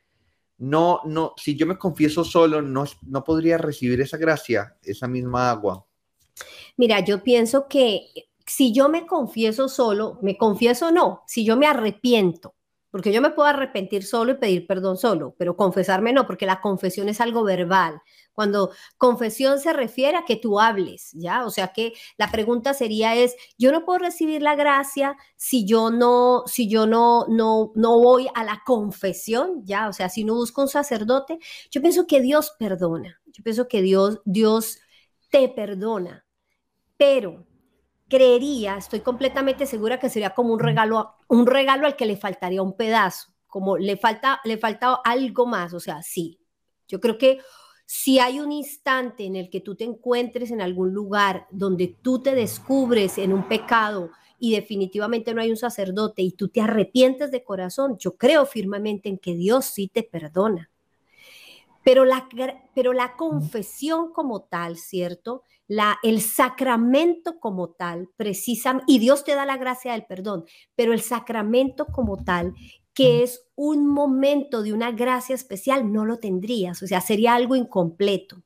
no, 0.57 1.01
no, 1.05 1.33
si 1.37 1.55
yo 1.55 1.65
me 1.65 1.77
confieso 1.77 2.23
solo, 2.23 2.61
no, 2.61 2.85
no 3.07 3.23
podría 3.23 3.57
recibir 3.57 3.99
esa 4.01 4.17
gracia, 4.17 4.77
esa 4.83 5.07
misma 5.07 5.49
agua. 5.49 5.85
Mira, 6.77 6.99
yo 7.01 7.23
pienso 7.23 7.67
que 7.67 8.07
si 8.45 8.73
yo 8.73 8.89
me 8.89 9.05
confieso 9.05 9.69
solo, 9.69 10.19
me 10.21 10.37
confieso 10.37 10.91
no, 10.91 11.23
si 11.27 11.45
yo 11.45 11.57
me 11.57 11.67
arrepiento, 11.67 12.55
porque 12.91 13.13
yo 13.13 13.21
me 13.21 13.29
puedo 13.31 13.47
arrepentir 13.47 14.03
solo 14.03 14.33
y 14.33 14.35
pedir 14.35 14.67
perdón 14.67 14.97
solo, 14.97 15.33
pero 15.37 15.55
confesarme 15.55 16.11
no, 16.11 16.27
porque 16.27 16.45
la 16.45 16.59
confesión 16.59 17.07
es 17.07 17.21
algo 17.21 17.43
verbal. 17.43 18.01
Cuando 18.33 18.71
confesión 18.97 19.59
se 19.59 19.71
refiere 19.71 20.17
a 20.17 20.25
que 20.25 20.35
tú 20.35 20.59
hables, 20.59 21.11
¿ya? 21.13 21.45
O 21.45 21.49
sea 21.49 21.69
que 21.69 21.93
la 22.17 22.29
pregunta 22.29 22.73
sería 22.73 23.15
es, 23.15 23.35
yo 23.57 23.71
no 23.71 23.85
puedo 23.85 23.99
recibir 23.99 24.41
la 24.41 24.55
gracia 24.55 25.15
si 25.37 25.65
yo 25.65 25.89
no 25.89 26.43
si 26.47 26.67
yo 26.69 26.85
no 26.85 27.25
no 27.29 27.71
no 27.75 27.99
voy 27.99 28.27
a 28.35 28.43
la 28.43 28.61
confesión, 28.65 29.65
¿ya? 29.65 29.87
O 29.87 29.93
sea, 29.93 30.09
si 30.09 30.25
no 30.25 30.35
busco 30.35 30.61
un 30.61 30.67
sacerdote, 30.67 31.39
yo 31.71 31.81
pienso 31.81 32.07
que 32.07 32.19
Dios 32.21 32.53
perdona. 32.59 33.21
Yo 33.27 33.43
pienso 33.43 33.67
que 33.69 33.81
Dios 33.81 34.19
Dios 34.25 34.79
te 35.29 35.47
perdona 35.47 36.20
pero 37.01 37.47
creería, 38.07 38.77
estoy 38.77 38.99
completamente 38.99 39.65
segura 39.65 39.99
que 39.99 40.07
sería 40.07 40.35
como 40.35 40.53
un 40.53 40.59
regalo, 40.59 41.15
un 41.27 41.47
regalo 41.47 41.87
al 41.87 41.95
que 41.95 42.05
le 42.05 42.15
faltaría 42.15 42.61
un 42.61 42.77
pedazo, 42.77 43.33
como 43.47 43.75
le 43.75 43.97
falta, 43.97 44.39
le 44.43 44.59
falta 44.59 44.99
algo 45.03 45.47
más, 45.47 45.73
o 45.73 45.79
sea, 45.79 46.03
sí. 46.03 46.39
Yo 46.87 46.99
creo 46.99 47.17
que 47.17 47.39
si 47.87 48.19
hay 48.19 48.39
un 48.39 48.51
instante 48.51 49.25
en 49.25 49.35
el 49.35 49.49
que 49.49 49.61
tú 49.61 49.75
te 49.75 49.83
encuentres 49.83 50.51
en 50.51 50.61
algún 50.61 50.93
lugar 50.93 51.47
donde 51.49 51.87
tú 51.87 52.21
te 52.21 52.35
descubres 52.35 53.17
en 53.17 53.33
un 53.33 53.47
pecado 53.47 54.11
y 54.37 54.53
definitivamente 54.53 55.33
no 55.33 55.41
hay 55.41 55.49
un 55.49 55.57
sacerdote 55.57 56.21
y 56.21 56.33
tú 56.33 56.49
te 56.49 56.61
arrepientes 56.61 57.31
de 57.31 57.43
corazón, 57.43 57.97
yo 57.97 58.15
creo 58.15 58.45
firmemente 58.45 59.09
en 59.09 59.17
que 59.17 59.33
Dios 59.33 59.65
sí 59.65 59.87
te 59.87 60.03
perdona. 60.03 60.70
Pero 61.83 62.05
la, 62.05 62.27
pero 62.75 62.93
la 62.93 63.15
confesión 63.15 64.11
como 64.13 64.43
tal, 64.43 64.77
¿cierto? 64.77 65.43
La, 65.67 65.97
el 66.03 66.21
sacramento 66.21 67.39
como 67.39 67.69
tal, 67.69 68.09
precisamente, 68.17 68.91
y 68.91 68.99
Dios 68.99 69.23
te 69.23 69.35
da 69.35 69.45
la 69.45 69.57
gracia 69.57 69.93
del 69.93 70.05
perdón, 70.05 70.45
pero 70.75 70.93
el 70.93 71.01
sacramento 71.01 71.87
como 71.87 72.23
tal, 72.23 72.53
que 72.93 73.23
es 73.23 73.45
un 73.55 73.87
momento 73.87 74.63
de 74.63 74.73
una 74.73 74.91
gracia 74.91 75.33
especial, 75.35 75.91
no 75.91 76.05
lo 76.05 76.19
tendrías, 76.19 76.83
o 76.83 76.87
sea, 76.87 77.01
sería 77.01 77.35
algo 77.35 77.55
incompleto. 77.55 78.43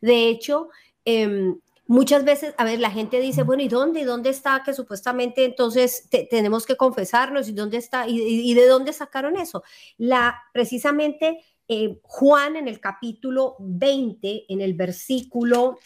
De 0.00 0.28
hecho, 0.28 0.68
em, 1.04 1.60
muchas 1.86 2.24
veces, 2.24 2.54
a 2.58 2.64
ver, 2.64 2.80
la 2.80 2.90
gente 2.90 3.20
dice, 3.20 3.42
bueno, 3.42 3.62
¿y 3.62 3.68
dónde? 3.68 4.00
¿Y 4.00 4.04
dónde 4.04 4.30
está 4.30 4.62
que 4.64 4.72
supuestamente 4.72 5.44
entonces 5.44 6.08
tenemos 6.30 6.66
que 6.66 6.76
confesarnos? 6.76 7.48
¿Y 7.48 7.52
dónde 7.52 7.76
está? 7.78 8.08
¿Y, 8.08 8.20
¿Y, 8.20 8.54
de 8.54 8.66
dónde 8.66 8.92
sacaron 8.92 9.36
eso? 9.36 9.62
La, 9.98 10.42
precisamente 10.52 11.44
eh, 11.68 11.98
Juan 12.02 12.56
en 12.56 12.68
el 12.68 12.80
capítulo 12.80 13.56
20, 13.58 14.46
en 14.48 14.60
el 14.60 14.74
versículo, 14.74 15.78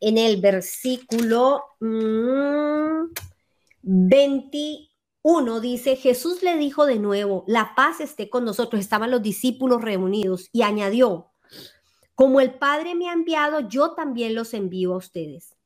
en 0.00 0.18
el 0.18 0.40
versículo 0.40 1.64
21 3.82 4.88
mm, 5.22 5.60
dice, 5.60 5.96
Jesús 5.96 6.42
le 6.42 6.56
dijo 6.56 6.86
de 6.86 6.98
nuevo, 6.98 7.44
la 7.46 7.74
paz 7.74 8.00
esté 8.00 8.28
con 8.28 8.44
nosotros. 8.44 8.80
Estaban 8.80 9.10
los 9.10 9.22
discípulos 9.22 9.82
reunidos 9.82 10.48
y 10.52 10.62
añadió, 10.62 11.30
como 12.14 12.40
el 12.40 12.54
Padre 12.54 12.94
me 12.94 13.08
ha 13.08 13.12
enviado, 13.12 13.68
yo 13.68 13.94
también 13.94 14.34
los 14.34 14.54
envío 14.54 14.94
a 14.94 14.98
ustedes 14.98 15.58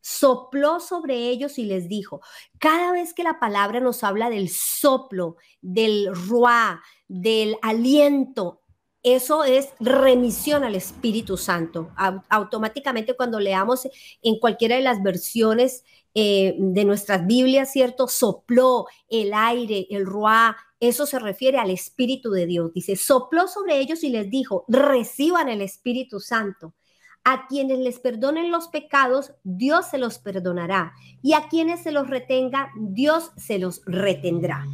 sopló 0.00 0.80
sobre 0.80 1.28
ellos 1.28 1.58
y 1.58 1.64
les 1.64 1.88
dijo, 1.88 2.20
cada 2.58 2.92
vez 2.92 3.12
que 3.12 3.22
la 3.22 3.38
palabra 3.38 3.80
nos 3.80 4.02
habla 4.02 4.30
del 4.30 4.48
soplo, 4.48 5.36
del 5.60 6.14
ruá, 6.14 6.82
del 7.08 7.56
aliento, 7.62 8.59
eso 9.02 9.44
es 9.44 9.68
remisión 9.80 10.64
al 10.64 10.74
Espíritu 10.74 11.36
Santo. 11.36 11.90
Automáticamente 12.28 13.16
cuando 13.16 13.40
leamos 13.40 13.88
en 14.22 14.38
cualquiera 14.38 14.76
de 14.76 14.82
las 14.82 15.02
versiones 15.02 15.84
eh, 16.14 16.56
de 16.58 16.84
nuestras 16.84 17.26
Biblias, 17.26 17.72
¿cierto? 17.72 18.08
Sopló 18.08 18.86
el 19.08 19.32
aire, 19.32 19.86
el 19.90 20.04
ruá, 20.04 20.56
eso 20.80 21.06
se 21.06 21.18
refiere 21.18 21.58
al 21.58 21.70
Espíritu 21.70 22.30
de 22.30 22.46
Dios. 22.46 22.72
Dice, 22.74 22.96
sopló 22.96 23.48
sobre 23.48 23.78
ellos 23.78 24.02
y 24.02 24.08
les 24.08 24.28
dijo, 24.28 24.64
reciban 24.68 25.48
el 25.48 25.62
Espíritu 25.62 26.20
Santo. 26.20 26.74
A 27.22 27.46
quienes 27.48 27.78
les 27.78 28.00
perdonen 28.00 28.50
los 28.50 28.68
pecados, 28.68 29.34
Dios 29.44 29.86
se 29.90 29.98
los 29.98 30.18
perdonará. 30.18 30.94
Y 31.22 31.34
a 31.34 31.48
quienes 31.48 31.82
se 31.82 31.92
los 31.92 32.08
retenga, 32.08 32.70
Dios 32.76 33.30
se 33.36 33.58
los 33.58 33.82
retendrá. 33.84 34.64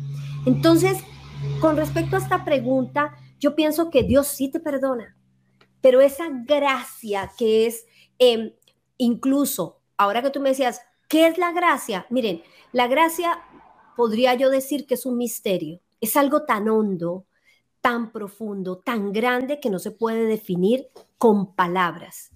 Entonces, 0.47 0.99
con 1.61 1.77
respecto 1.77 2.17
a 2.17 2.21
esta 2.21 2.45
pregunta, 2.45 3.17
yo 3.39 3.55
pienso 3.55 3.91
que 3.91 4.03
Dios 4.03 4.29
sí 4.29 4.51
te 4.51 4.61
perdona, 4.61 5.17
pero 5.81 6.01
esa 6.01 6.29
gracia 6.31 7.33
que 7.37 7.67
es 7.67 7.87
em, 8.19 8.53
incluso, 8.99 9.81
ahora 9.97 10.23
que 10.23 10.31
tú 10.31 10.41
me 10.41 10.51
decías, 10.51 10.81
¿qué 11.09 11.27
es 11.27 11.39
la 11.39 11.53
gracia? 11.53 12.07
Miren, 12.11 12.43
la 12.73 12.87
gracia 12.89 13.43
podría 13.97 14.35
yo 14.35 14.51
decir 14.51 14.87
que 14.87 14.95
es 14.95 15.07
un 15.07 15.17
misterio, 15.17 15.81
es 16.01 16.17
algo 16.17 16.45
tan 16.45 16.69
hondo, 16.69 17.27
tan 17.81 18.11
profundo, 18.11 18.79
tan 18.79 19.13
grande 19.13 19.61
que 19.61 19.71
no 19.71 19.79
se 19.79 19.93
puede 19.93 20.25
definir 20.27 20.89
con 21.19 21.55
palabras. 21.55 22.31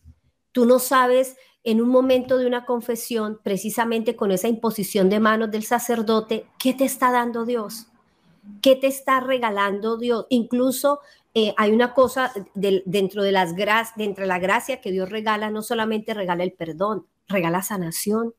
Tú 0.53 0.65
no 0.65 0.79
sabes 0.79 1.37
en 1.63 1.81
un 1.81 1.89
momento 1.89 2.39
de 2.39 2.47
una 2.47 2.65
confesión, 2.65 3.41
precisamente 3.43 4.17
con 4.17 4.33
esa 4.33 4.49
imposición 4.49 5.11
de 5.11 5.21
manos 5.21 5.51
del 5.51 5.65
sacerdote, 5.65 6.47
qué 6.59 6.73
te 6.73 6.85
está 6.85 7.11
dando 7.11 7.45
Dios. 7.45 7.90
¿Qué 8.63 8.77
te 8.77 8.87
está 8.87 9.21
regalando 9.21 9.97
Dios? 9.97 10.27
Incluso 10.31 11.01
eh, 11.35 11.55
hay 11.57 11.73
una 11.73 11.95
cosa 11.95 12.33
dentro 12.55 13.23
de 13.23 13.33
las 13.33 13.55
dentro 13.97 14.23
de 14.23 14.29
la 14.29 14.39
gracia 14.39 14.81
que 14.81 14.91
Dios 14.91 15.09
regala, 15.09 15.51
no 15.51 15.63
solamente 15.63 16.15
regala 16.15 16.43
el 16.43 16.53
perdón, 16.53 17.07
regala 17.29 17.63
sanación, 17.63 18.35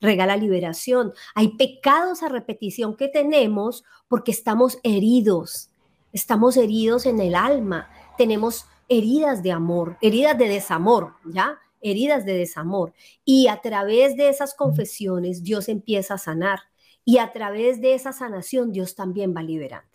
regala 0.00 0.36
liberación. 0.36 1.12
Hay 1.34 1.56
pecados 1.56 2.22
a 2.22 2.28
repetición 2.28 2.96
que 2.96 3.08
tenemos 3.08 3.84
porque 4.08 4.30
estamos 4.30 4.78
heridos, 4.82 5.70
estamos 6.12 6.56
heridos 6.56 7.06
en 7.06 7.20
el 7.20 7.34
alma, 7.34 7.90
tenemos 8.16 8.66
heridas 8.88 9.42
de 9.42 9.52
amor, 9.52 9.96
heridas 10.00 10.38
de 10.38 10.48
desamor, 10.48 11.14
¿ya? 11.24 11.58
Heridas 11.80 12.24
de 12.24 12.34
desamor. 12.34 12.94
Y 13.24 13.48
a 13.48 13.60
través 13.60 14.16
de 14.16 14.28
esas 14.28 14.54
confesiones 14.54 15.42
Dios 15.42 15.68
empieza 15.68 16.14
a 16.14 16.18
sanar. 16.18 16.60
Y 17.08 17.18
a 17.18 17.32
través 17.32 17.80
de 17.80 17.94
esa 17.94 18.12
sanación 18.12 18.72
Dios 18.72 18.96
también 18.96 19.32
va 19.34 19.40
liberando. 19.40 19.86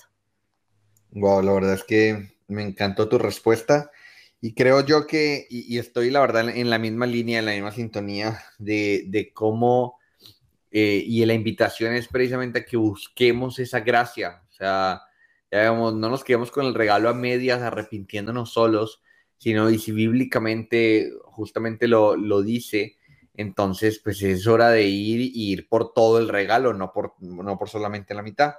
Wow, 1.12 1.42
la 1.42 1.52
verdad 1.52 1.74
es 1.74 1.84
que 1.84 2.32
me 2.48 2.64
encantó 2.64 3.10
tu 3.10 3.18
respuesta. 3.18 3.92
Y 4.40 4.54
creo 4.54 4.86
yo 4.86 5.06
que, 5.06 5.46
y, 5.50 5.78
estoy 5.78 6.10
la 6.10 6.22
verdad 6.22 6.50
en 6.50 6.70
la 6.70 6.80
misma 6.80 7.06
línea, 7.06 7.40
en 7.40 7.46
la 7.46 7.52
misma 7.52 7.74
sintonía 7.74 8.42
de, 8.58 9.04
de 9.08 9.34
cómo, 9.34 10.00
eh, 10.72 11.04
y 11.06 11.24
la 11.26 11.34
invitación 11.34 11.94
es 11.94 12.08
precisamente 12.08 12.60
a 12.60 12.66
que 12.66 12.78
busquemos 12.78 13.60
esa 13.60 13.82
gracia. 13.82 14.42
O 14.50 14.54
sea, 14.54 15.02
ya 15.52 15.66
no 15.66 15.92
nos 15.92 16.24
quedemos 16.24 16.50
con 16.50 16.66
el 16.66 16.74
regalo 16.74 17.10
a 17.10 17.14
medias 17.14 17.62
arrepintiéndonos 17.62 18.54
solos, 18.54 19.04
sino 19.38 19.70
y 19.70 19.80
si 19.80 19.92
bíblicamente 19.92 21.12
justamente 21.26 21.90
lo, 21.90 22.16
lo 22.16 22.42
dice, 22.42 22.96
entonces 23.34 24.00
pues 24.04 24.22
es 24.22 24.46
hora 24.48 24.70
de 24.70 24.84
ir 24.84 25.32
ir 25.34 25.70
por 25.70 25.94
todo 25.94 26.20
el 26.20 26.30
regalo, 26.30 26.74
no 26.74 26.92
por, 26.92 27.14
no 27.20 27.58
por 27.58 27.70
solamente 27.70 28.14
la 28.14 28.22
mitad. 28.22 28.56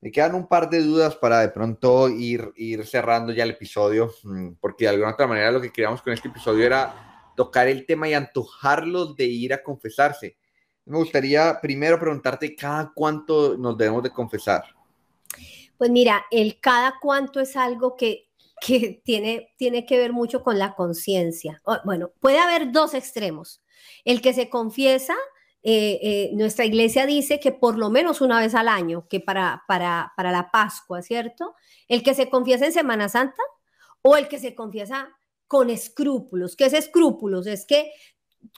Me 0.00 0.12
quedan 0.12 0.34
un 0.34 0.46
par 0.46 0.68
de 0.68 0.82
dudas 0.82 1.16
para 1.16 1.40
de 1.40 1.48
pronto 1.48 2.08
ir, 2.08 2.52
ir 2.56 2.86
cerrando 2.86 3.32
ya 3.32 3.44
el 3.44 3.50
episodio, 3.50 4.12
mm, 4.24 4.54
porque 4.60 4.84
de 4.84 4.90
alguna 4.90 5.12
otra 5.12 5.26
manera 5.26 5.50
lo 5.50 5.60
que 5.60 5.72
queríamos 5.72 6.02
con 6.02 6.12
este 6.12 6.28
episodio 6.28 6.66
era 6.66 7.32
tocar 7.36 7.68
el 7.68 7.86
tema 7.86 8.08
y 8.08 8.14
antojarlos 8.14 9.16
de 9.16 9.24
ir 9.24 9.54
a 9.54 9.62
confesarse. 9.62 10.36
Me 10.84 10.98
gustaría 10.98 11.58
primero 11.60 11.98
preguntarte 11.98 12.54
cada 12.54 12.92
cuánto 12.94 13.56
nos 13.56 13.76
debemos 13.76 14.02
de 14.02 14.10
confesar. 14.10 14.64
Pues 15.76 15.90
mira, 15.90 16.24
el 16.30 16.60
cada 16.60 16.94
cuánto 17.00 17.40
es 17.40 17.56
algo 17.56 17.96
que, 17.96 18.28
que 18.60 19.02
tiene, 19.04 19.54
tiene 19.56 19.84
que 19.84 19.98
ver 19.98 20.12
mucho 20.12 20.42
con 20.42 20.58
la 20.58 20.74
conciencia. 20.74 21.60
Bueno, 21.84 22.12
puede 22.20 22.38
haber 22.38 22.72
dos 22.72 22.94
extremos. 22.94 23.62
El 24.04 24.20
que 24.20 24.32
se 24.32 24.48
confiesa, 24.48 25.14
eh, 25.62 25.98
eh, 26.02 26.30
nuestra 26.34 26.64
iglesia 26.64 27.06
dice 27.06 27.40
que 27.40 27.52
por 27.52 27.76
lo 27.76 27.90
menos 27.90 28.20
una 28.20 28.38
vez 28.38 28.54
al 28.54 28.68
año, 28.68 29.06
que 29.08 29.20
para, 29.20 29.64
para, 29.66 30.12
para 30.16 30.30
la 30.30 30.50
Pascua, 30.50 31.02
¿cierto? 31.02 31.54
El 31.88 32.02
que 32.02 32.14
se 32.14 32.30
confiesa 32.30 32.66
en 32.66 32.72
Semana 32.72 33.08
Santa 33.08 33.42
o 34.02 34.16
el 34.16 34.28
que 34.28 34.38
se 34.38 34.54
confiesa 34.54 35.08
con 35.48 35.70
escrúpulos. 35.70 36.56
¿Qué 36.56 36.66
es 36.66 36.72
escrúpulos? 36.72 37.46
Es 37.46 37.66
que 37.66 37.90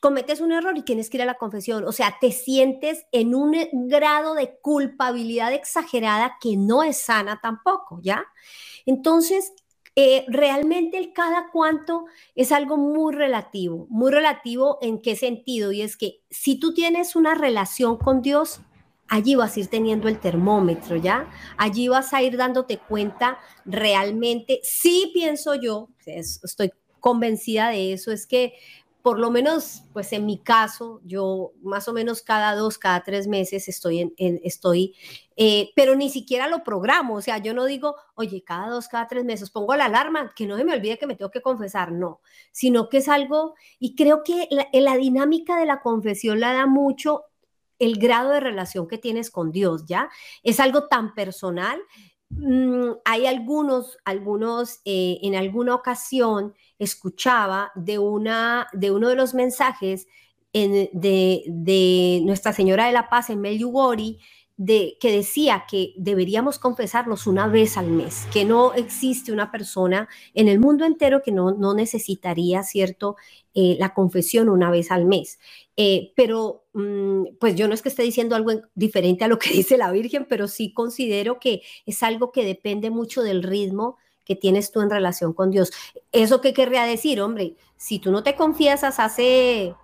cometes 0.00 0.40
un 0.40 0.52
error 0.52 0.76
y 0.76 0.82
tienes 0.82 1.08
que 1.08 1.16
ir 1.16 1.22
a 1.22 1.26
la 1.26 1.38
confesión. 1.38 1.84
O 1.84 1.92
sea, 1.92 2.16
te 2.20 2.32
sientes 2.32 3.06
en 3.12 3.34
un 3.34 3.56
grado 3.88 4.34
de 4.34 4.58
culpabilidad 4.60 5.52
exagerada 5.52 6.36
que 6.40 6.56
no 6.56 6.82
es 6.82 6.98
sana 6.98 7.40
tampoco, 7.42 8.00
¿ya? 8.02 8.24
Entonces, 8.86 9.52
eh, 10.00 10.24
realmente 10.28 10.96
el 10.96 11.12
cada 11.12 11.50
cuánto 11.50 12.04
es 12.36 12.52
algo 12.52 12.76
muy 12.76 13.12
relativo, 13.12 13.88
muy 13.90 14.12
relativo 14.12 14.78
en 14.80 15.02
qué 15.02 15.16
sentido, 15.16 15.72
y 15.72 15.82
es 15.82 15.96
que 15.96 16.20
si 16.30 16.60
tú 16.60 16.72
tienes 16.72 17.16
una 17.16 17.34
relación 17.34 17.96
con 17.96 18.22
Dios, 18.22 18.60
allí 19.08 19.34
vas 19.34 19.56
a 19.56 19.58
ir 19.60 19.66
teniendo 19.66 20.06
el 20.06 20.20
termómetro, 20.20 20.94
¿ya? 20.94 21.28
Allí 21.56 21.88
vas 21.88 22.14
a 22.14 22.22
ir 22.22 22.36
dándote 22.36 22.78
cuenta 22.78 23.40
realmente, 23.64 24.60
sí 24.62 25.10
pienso 25.12 25.56
yo, 25.56 25.88
estoy 26.06 26.70
convencida 27.00 27.70
de 27.70 27.92
eso, 27.92 28.12
es 28.12 28.28
que 28.28 28.52
por 29.08 29.18
lo 29.18 29.30
menos, 29.30 29.84
pues 29.94 30.12
en 30.12 30.26
mi 30.26 30.36
caso, 30.36 31.00
yo 31.02 31.52
más 31.62 31.88
o 31.88 31.94
menos 31.94 32.20
cada 32.20 32.54
dos, 32.54 32.76
cada 32.76 33.02
tres 33.02 33.26
meses 33.26 33.66
estoy 33.66 34.00
en, 34.00 34.40
estoy, 34.44 34.94
eh, 35.34 35.70
pero 35.74 35.96
ni 35.96 36.10
siquiera 36.10 36.46
lo 36.46 36.62
programo, 36.62 37.14
o 37.14 37.22
sea, 37.22 37.38
yo 37.38 37.54
no 37.54 37.64
digo, 37.64 37.96
oye, 38.16 38.44
cada 38.44 38.68
dos, 38.68 38.86
cada 38.86 39.08
tres 39.08 39.24
meses 39.24 39.48
pongo 39.48 39.74
la 39.76 39.86
alarma, 39.86 40.34
que 40.36 40.46
no 40.46 40.58
se 40.58 40.64
me 40.66 40.74
olvide 40.74 40.98
que 40.98 41.06
me 41.06 41.14
tengo 41.14 41.30
que 41.30 41.40
confesar, 41.40 41.90
no, 41.90 42.20
sino 42.52 42.90
que 42.90 42.98
es 42.98 43.08
algo, 43.08 43.54
y 43.78 43.94
creo 43.94 44.22
que 44.22 44.46
la, 44.50 44.68
la 44.74 44.98
dinámica 44.98 45.58
de 45.58 45.64
la 45.64 45.80
confesión 45.80 46.38
la 46.38 46.52
da 46.52 46.66
mucho 46.66 47.24
el 47.78 47.98
grado 47.98 48.28
de 48.28 48.40
relación 48.40 48.88
que 48.88 48.98
tienes 48.98 49.30
con 49.30 49.52
Dios, 49.52 49.86
¿ya? 49.86 50.10
Es 50.42 50.60
algo 50.60 50.86
tan 50.88 51.14
personal. 51.14 51.80
Mm, 52.30 52.92
hay 53.04 53.26
algunos, 53.26 53.98
algunos, 54.04 54.80
eh, 54.84 55.18
en 55.22 55.34
alguna 55.34 55.74
ocasión, 55.74 56.54
escuchaba 56.78 57.72
de, 57.74 57.98
una, 57.98 58.68
de 58.72 58.90
uno 58.90 59.08
de 59.08 59.16
los 59.16 59.34
mensajes 59.34 60.06
de, 60.52 62.22
Nuestra 62.24 62.52
Señora 62.52 62.86
de 62.86 62.92
la 62.92 63.08
Paz 63.08 63.30
en 63.30 63.40
Medjugorje, 63.40 64.18
de, 64.58 64.98
que 65.00 65.12
decía 65.12 65.64
que 65.70 65.94
deberíamos 65.96 66.58
confesarnos 66.58 67.28
una 67.28 67.46
vez 67.46 67.78
al 67.78 67.86
mes, 67.86 68.26
que 68.32 68.44
no 68.44 68.74
existe 68.74 69.32
una 69.32 69.52
persona 69.52 70.08
en 70.34 70.48
el 70.48 70.58
mundo 70.58 70.84
entero 70.84 71.22
que 71.22 71.30
no, 71.30 71.52
no 71.52 71.74
necesitaría, 71.74 72.64
¿cierto?, 72.64 73.16
eh, 73.54 73.76
la 73.78 73.94
confesión 73.94 74.48
una 74.48 74.70
vez 74.70 74.90
al 74.90 75.06
mes. 75.06 75.38
Eh, 75.76 76.12
pero, 76.16 76.66
mm, 76.72 77.36
pues 77.40 77.54
yo 77.54 77.68
no 77.68 77.74
es 77.74 77.82
que 77.82 77.88
esté 77.88 78.02
diciendo 78.02 78.34
algo 78.34 78.50
diferente 78.74 79.24
a 79.24 79.28
lo 79.28 79.38
que 79.38 79.50
dice 79.54 79.78
la 79.78 79.92
Virgen, 79.92 80.26
pero 80.28 80.48
sí 80.48 80.72
considero 80.72 81.38
que 81.38 81.62
es 81.86 82.02
algo 82.02 82.32
que 82.32 82.44
depende 82.44 82.90
mucho 82.90 83.22
del 83.22 83.44
ritmo 83.44 83.96
que 84.24 84.34
tienes 84.34 84.72
tú 84.72 84.80
en 84.80 84.90
relación 84.90 85.32
con 85.32 85.50
Dios. 85.52 85.70
¿Eso 86.10 86.40
qué 86.40 86.52
querría 86.52 86.82
decir, 86.82 87.20
hombre? 87.20 87.54
Si 87.76 88.00
tú 88.00 88.10
no 88.10 88.24
te 88.24 88.34
confiesas 88.34 88.98
hace 88.98 89.74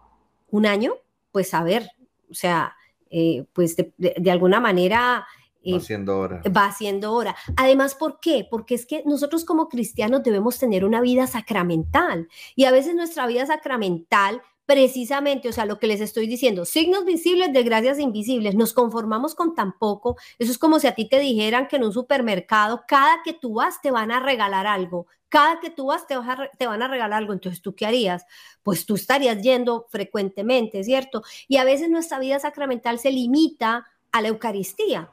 un 0.51 0.67
año, 0.67 0.95
pues 1.31 1.55
a 1.55 1.63
ver, 1.63 1.91
o 2.31 2.35
sea, 2.35 2.77
eh, 3.17 3.45
pues 3.53 3.77
de, 3.77 4.31
alguna 4.31 4.59
manera... 4.59 5.25
Eh, 5.63 5.71
va 5.73 5.79
haciendo 5.79 6.19
hora. 6.19 6.43
Va 6.55 6.67
haciendo 6.67 7.13
hora. 7.13 7.37
Además, 7.57 7.95
¿por 7.95 8.19
qué? 8.19 8.45
Porque 8.51 8.75
es 8.75 8.87
que 8.87 9.05
nosotros 9.07 9.45
como 9.45 9.69
cristianos 9.69 10.25
debemos 10.25 10.59
tener 10.59 10.85
una 10.85 11.01
vida 11.01 11.29
sacramental 11.29 12.29
y 12.57 12.65
a 12.65 12.73
veces 12.73 12.97
nuestra 12.97 13.29
vida 13.29 13.47
sacramental 13.47 14.43
precisamente, 14.67 15.49
o 15.49 15.53
sea, 15.53 15.65
lo 15.65 15.79
que 15.79 15.87
les 15.87 16.01
estoy 16.01 16.27
diciendo, 16.27 16.65
signos 16.65 17.05
visibles 17.05 17.53
de 17.53 17.63
gracias 17.63 18.01
invisibles, 18.01 18.57
nos 18.57 18.73
conformamos 18.73 19.35
con 19.35 19.55
tan 19.55 19.79
poco, 19.79 20.17
eso 20.39 20.51
es 20.51 20.59
como 20.59 20.81
si 20.81 20.87
a 20.87 20.95
ti 20.95 21.09
te 21.09 21.21
dijeran 21.21 21.69
que 21.69 21.77
en 21.77 21.85
un 21.85 21.93
supermercado, 21.93 22.83
cada 22.89 23.23
que 23.23 23.35
tú 23.35 23.55
vas 23.55 23.81
te 23.83 23.91
van 23.91 24.11
a 24.11 24.21
regalar 24.21 24.67
algo, 24.67 25.07
cada 25.35 25.59
que 25.59 25.71
tú 25.71 25.87
vas 25.87 26.07
te, 26.07 26.17
van 26.17 26.83
a 26.83 26.87
regalar 26.87 27.19
algo, 27.19 27.33
entonces 27.33 27.61
tú 27.61 27.75
qué 27.75 27.87
harías? 27.87 28.25
Pues 28.63 28.87
tú 28.87 28.95
estarías 28.95 29.43
yendo 29.43 29.85
frecuentemente, 29.91 30.85
¿cierto? 30.85 31.25
Y 31.49 31.57
a 31.57 31.65
veces 31.65 31.91
nuestra 31.91 32.21
vida 32.21 32.39
sacramental 32.39 33.01
se 33.01 33.11
limita 33.11 33.85
a 34.13 34.23
la 34.23 34.29
Eucaristía. 34.29 35.11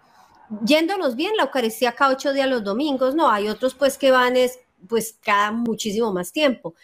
Yéndonos 0.63 1.15
bien, 1.15 1.35
la 1.37 1.45
Eucaristía 1.45 1.93
cada 1.93 2.13
ocho 2.13 2.33
días 2.33 2.47
los 2.47 2.63
domingos, 2.63 3.15
no, 3.15 3.31
hay 3.31 3.47
otros 3.47 3.73
pues 3.73 3.97
que 3.97 4.11
van 4.11 4.37
es 4.37 4.59
pues 4.87 5.17
cada 5.23 5.51
muchísimo 5.51 6.13
más 6.13 6.31
tiempo. 6.31 6.75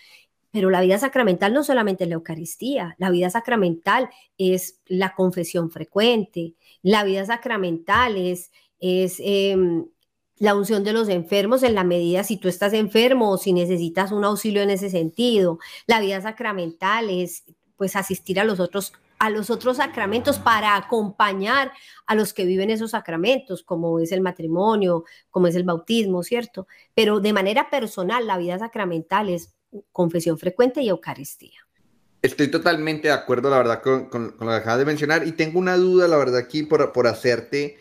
Pero 0.49 0.71
la 0.71 0.81
vida 0.81 0.97
sacramental 0.97 1.53
no 1.53 1.63
solamente 1.63 2.05
es 2.05 2.09
la 2.09 2.15
Eucaristía, 2.15 2.95
la 2.97 3.11
vida 3.11 3.29
sacramental 3.29 4.09
es 4.39 4.81
la 4.87 5.13
confesión 5.13 5.69
frecuente, 5.69 6.55
la 6.81 7.03
vida 7.03 7.23
sacramental 7.23 8.17
es, 8.17 8.49
es 8.79 9.17
em, 9.19 9.85
la 10.39 10.55
unción 10.55 10.83
de 10.83 10.93
los 10.93 11.09
enfermos 11.09 11.63
en 11.63 11.75
la 11.75 11.83
medida 11.83 12.23
si 12.23 12.37
tú 12.37 12.47
estás 12.47 12.73
enfermo 12.73 13.31
o 13.31 13.37
si 13.37 13.53
necesitas 13.53 14.11
un 14.11 14.23
auxilio 14.23 14.61
en 14.61 14.69
ese 14.69 14.89
sentido. 14.89 15.59
La 15.87 15.99
vida 15.99 16.21
sacramental 16.21 17.09
es 17.09 17.43
pues 17.75 17.95
asistir 17.95 18.39
a 18.39 18.43
los 18.43 18.59
otros 18.59 18.93
a 19.19 19.31
los 19.31 19.49
otros 19.49 19.77
sacramentos 19.77 20.37
para 20.37 20.75
acompañar 20.75 21.71
a 22.05 22.13
los 22.13 22.33
que 22.33 22.45
viven 22.45 22.69
esos 22.69 22.91
sacramentos, 22.91 23.63
como 23.63 23.99
es 23.99 24.11
el 24.11 24.21
matrimonio, 24.21 25.05
como 25.31 25.47
es 25.47 25.55
el 25.55 25.63
bautismo, 25.63 26.21
¿cierto? 26.21 26.67
Pero 26.93 27.19
de 27.19 27.33
manera 27.33 27.71
personal, 27.71 28.27
la 28.27 28.37
vida 28.37 28.59
sacramental 28.59 29.29
es 29.29 29.55
confesión 29.91 30.37
frecuente 30.37 30.81
y 30.81 30.89
Eucaristía. 30.89 31.59
Estoy 32.21 32.49
totalmente 32.49 33.07
de 33.07 33.13
acuerdo, 33.15 33.49
la 33.49 33.57
verdad, 33.57 33.81
con, 33.81 34.05
con, 34.05 34.35
lo 34.39 34.47
que 34.47 34.53
acabas 34.53 34.79
de 34.79 34.85
mencionar 34.85 35.25
y 35.25 35.31
tengo 35.31 35.57
una 35.57 35.77
duda, 35.77 36.07
la 36.07 36.17
verdad, 36.17 36.37
aquí 36.37 36.63
por, 36.63 36.91
por 36.91 37.07
hacerte 37.07 37.77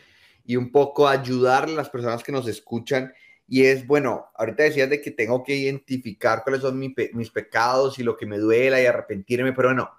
y 0.47 0.57
un 0.57 0.71
poco 0.71 1.09
ayudar 1.09 1.65
a 1.65 1.69
las 1.69 1.91
personas 1.91 2.23
que 2.23 2.33
nos 2.33 2.47
escuchan. 2.49 3.13
Y 3.49 3.65
es, 3.65 3.87
bueno, 3.87 4.27
ahorita 4.35 4.65
decías 4.65 4.91
de 4.91 5.01
que 5.01 5.11
tengo 5.11 5.45
que 5.45 5.55
identificar 5.55 6.43
cuáles 6.43 6.63
son 6.63 6.79
mis 6.79 7.31
pecados 7.31 7.99
y 7.99 8.03
lo 8.03 8.17
que 8.17 8.27
me 8.27 8.39
duela 8.39 8.81
y 8.81 8.87
arrepentirme, 8.87 9.53
pero 9.53 9.69
bueno, 9.69 9.91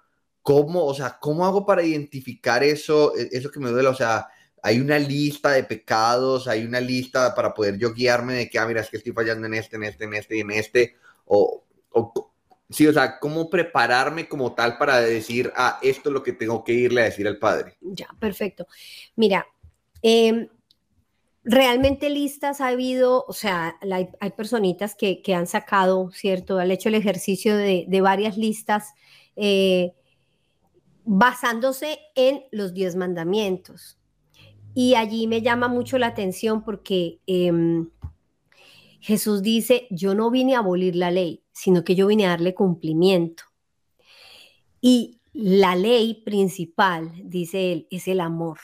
¿cómo, 0.42 0.84
o 0.84 0.94
sea, 0.94 1.18
cómo 1.20 1.46
hago 1.46 1.64
para 1.64 1.82
identificar 1.82 2.62
eso, 2.62 3.16
e, 3.16 3.28
eso 3.32 3.50
que 3.50 3.60
me 3.60 3.70
duela? 3.70 3.90
O 3.90 3.94
sea, 3.94 4.28
hay 4.62 4.80
una 4.80 4.98
lista 4.98 5.52
de 5.52 5.64
pecados, 5.64 6.48
hay 6.48 6.64
una 6.64 6.80
lista 6.80 7.34
para 7.34 7.54
poder 7.54 7.78
yo 7.78 7.92
guiarme 7.92 8.34
de 8.34 8.50
que, 8.50 8.58
ah, 8.58 8.66
mira, 8.66 8.80
es 8.80 8.90
que 8.90 8.96
estoy 8.98 9.12
fallando 9.12 9.46
en 9.46 9.54
este, 9.54 9.76
en 9.76 9.84
este, 9.84 10.04
en 10.04 10.14
este 10.14 10.36
y 10.36 10.40
en 10.40 10.50
este, 10.50 10.96
o, 11.26 11.64
sí, 12.68 12.86
o 12.86 12.92
sea, 12.92 13.18
cómo 13.18 13.48
prepararme 13.48 14.28
como 14.28 14.54
tal 14.54 14.76
para 14.78 15.00
decir, 15.00 15.52
ah, 15.56 15.78
esto 15.82 16.10
es 16.10 16.12
lo 16.12 16.22
que 16.22 16.32
tengo 16.32 16.64
que 16.64 16.72
irle 16.72 17.02
a 17.02 17.04
decir 17.04 17.26
al 17.26 17.38
padre. 17.38 17.76
Ya, 17.80 18.08
perfecto. 18.18 18.66
Mira, 19.16 19.46
em, 20.02 20.48
realmente 21.44 22.10
listas 22.10 22.60
ha 22.60 22.68
habido, 22.68 23.24
o 23.26 23.32
sea, 23.32 23.76
hay, 23.90 24.30
personitas 24.36 24.94
que, 24.94 25.22
han 25.34 25.46
sacado, 25.46 26.10
¿cierto? 26.12 26.58
Han 26.58 26.70
hecho 26.70 26.88
el 26.88 26.94
ejercicio 26.94 27.56
de, 27.56 28.00
varias 28.02 28.36
listas 28.36 28.92
eh, 29.36 29.94
basándose 31.04 31.98
en 32.14 32.44
los 32.52 32.74
diez 32.74 32.96
mandamientos. 32.96 33.98
Y 34.74 34.94
allí 34.94 35.26
me 35.26 35.42
llama 35.42 35.68
mucho 35.68 35.98
la 35.98 36.08
atención 36.08 36.62
porque 36.62 37.20
em, 37.26 37.88
Jesús 39.00 39.42
dice, 39.42 39.86
yo 39.90 40.14
no 40.14 40.30
vine 40.30 40.54
a 40.54 40.58
abolir 40.58 40.96
la 40.96 41.10
ley, 41.10 41.42
sino 41.52 41.82
que 41.82 41.94
yo 41.94 42.08
vine 42.08 42.26
a 42.26 42.30
darle 42.30 42.54
cumplimiento. 42.54 43.44
Y 44.80 45.20
la 45.32 45.76
ley 45.76 46.22
principal, 46.24 47.12
dice 47.24 47.72
él, 47.72 47.86
es 47.90 48.06
el 48.06 48.20
amor. 48.20 48.58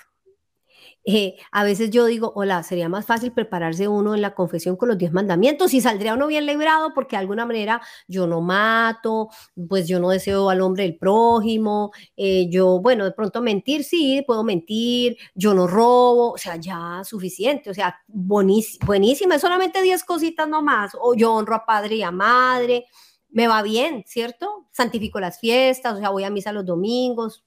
Eh, 1.07 1.37
a 1.53 1.65
veces 1.65 1.91
yo 1.91 2.07
digo, 2.07 2.33
hola, 2.35 2.63
sería 2.63 2.89
más 2.89 3.05
fácil 3.05 3.33
prepararse 3.33 3.89
uno 3.89 4.15
en 4.15 4.23
la 4.23 4.35
confesión 4.35 4.77
con 4.77 4.89
los 4.89 4.97
diez 4.97 5.13
mandamientos 5.13 5.75
y 5.75 5.83
saldría 5.83 6.15
uno 6.15 6.27
bien 6.27 6.47
librado 6.47 6.95
porque 6.95 7.17
de 7.17 7.21
alguna 7.21 7.45
manera 7.45 7.83
yo 8.09 8.27
no 8.27 8.41
mato, 8.41 9.29
pues 9.69 9.87
yo 9.87 10.01
no 10.01 10.09
deseo 10.09 10.49
al 10.49 10.63
hombre 10.63 10.85
el 10.87 10.97
prójimo, 10.97 11.93
eh, 12.17 12.49
yo, 12.51 12.81
bueno, 12.81 13.05
de 13.05 13.13
pronto 13.13 13.43
mentir, 13.43 13.85
sí, 13.85 14.25
puedo 14.27 14.45
mentir, 14.45 15.19
yo 15.35 15.53
no 15.53 15.67
robo, 15.67 16.33
o 16.33 16.39
sea, 16.39 16.57
ya 16.57 17.03
suficiente, 17.05 17.69
o 17.69 17.75
sea, 17.75 18.01
buenísima, 18.09 19.35
es 19.35 19.41
solamente 19.43 19.83
diez 19.83 20.05
cositas 20.05 20.49
nomás, 20.49 20.93
o 20.99 21.15
yo 21.15 21.35
honro 21.35 21.55
a 21.55 21.67
padre 21.67 21.97
y 21.97 22.03
a 22.03 22.11
madre, 22.11 22.87
me 23.29 23.47
va 23.47 23.63
bien, 23.63 24.05
¿cierto? 24.07 24.69
Santifico 24.71 25.21
las 25.21 25.39
fiestas, 25.39 25.95
o 25.95 25.99
sea, 25.99 26.09
voy 26.11 26.25
a 26.25 26.31
misa 26.31 26.53
los 26.53 26.65
domingos, 26.65 27.45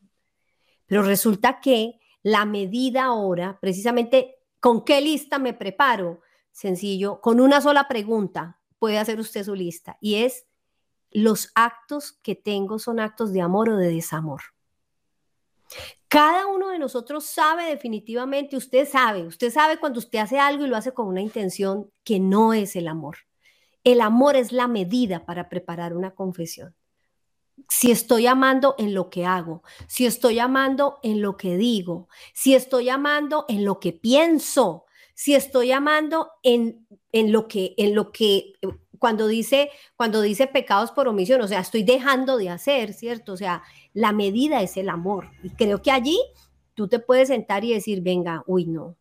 pero 0.86 1.02
resulta 1.02 1.60
que 1.60 1.97
la 2.24 2.46
medida 2.46 3.06
ahora, 3.06 3.58
precisamente, 3.60 4.36
¿con 4.60 4.84
qué 4.84 5.02
lista 5.02 5.40
me 5.40 5.54
preparo? 5.54 6.22
Sencillo, 6.52 7.22
con 7.22 7.40
una 7.40 7.62
sola 7.62 7.88
pregunta 7.88 8.60
puede 8.80 8.98
hacer 8.98 9.20
usted 9.20 9.44
su 9.44 9.56
lista 9.56 9.98
y 10.02 10.16
es, 10.24 10.46
¿los 11.12 11.52
actos 11.56 12.14
que 12.24 12.36
tengo 12.36 12.80
son 12.80 13.00
actos 13.00 13.32
de 13.34 13.42
amor 13.42 13.70
o 13.70 13.78
de 13.78 13.90
desamor? 13.90 14.42
Cada 16.08 16.48
uno 16.48 16.70
de 16.70 16.80
nosotros 16.80 17.26
sabe 17.26 17.66
definitivamente, 17.66 18.56
usted 18.56 18.88
sabe, 18.88 19.28
usted 19.28 19.52
sabe 19.52 19.78
cuando 19.78 20.00
usted 20.00 20.20
hace 20.20 20.40
algo 20.40 20.66
y 20.66 20.70
lo 20.70 20.78
hace 20.78 20.94
con 20.94 21.08
una 21.08 21.22
intención 21.22 21.92
que 22.04 22.20
no 22.20 22.54
es 22.54 22.76
el 22.76 22.88
amor. 22.88 23.18
El 23.84 24.02
amor 24.02 24.36
es 24.36 24.52
la 24.52 24.68
medida 24.68 25.26
para 25.26 25.50
preparar 25.50 25.94
una 25.94 26.16
confesión 26.16 26.76
si 27.70 27.92
estoy 27.92 28.28
amando 28.28 28.76
en 28.78 28.94
lo 28.94 29.10
que 29.10 29.26
hago, 29.26 29.64
si 29.88 30.06
estoy 30.06 30.40
amando 30.40 31.00
en 31.04 31.22
lo 31.22 31.38
que 31.38 31.58
digo, 31.58 32.08
si 32.34 32.56
estoy 32.56 32.90
amando 32.90 33.46
en 33.48 33.66
lo 33.66 33.80
que 33.80 33.94
pienso, 33.94 34.86
si 35.14 35.36
estoy 35.36 35.72
amando 35.72 36.30
en, 36.44 36.88
en 37.12 37.32
lo 37.32 37.48
que, 37.48 37.74
en 37.78 37.96
lo 37.96 38.12
que, 38.12 38.54
cuando 39.00 39.28
dice, 39.28 39.70
cuando 39.96 40.22
dice 40.22 40.48
pecados 40.48 40.92
por 40.92 41.08
omisión, 41.08 41.42
o 41.42 41.48
sea, 41.48 41.60
estoy 41.60 41.84
dejando 41.84 42.38
de 42.38 42.50
hacer, 42.50 42.94
¿cierto? 42.94 43.34
O 43.34 43.38
sea, 43.38 43.64
la 43.94 44.12
medida 44.12 44.62
es 44.62 44.78
el 44.78 44.90
amor. 44.90 45.32
Y 45.44 45.50
creo 45.50 45.82
que 45.82 45.92
allí 45.92 46.20
tú 46.74 46.88
te 46.88 47.00
puedes 47.00 47.30
sentar 47.30 47.66
y 47.66 47.74
decir, 47.74 48.02
venga, 48.02 48.44
uy, 48.46 48.66
no, 48.66 48.96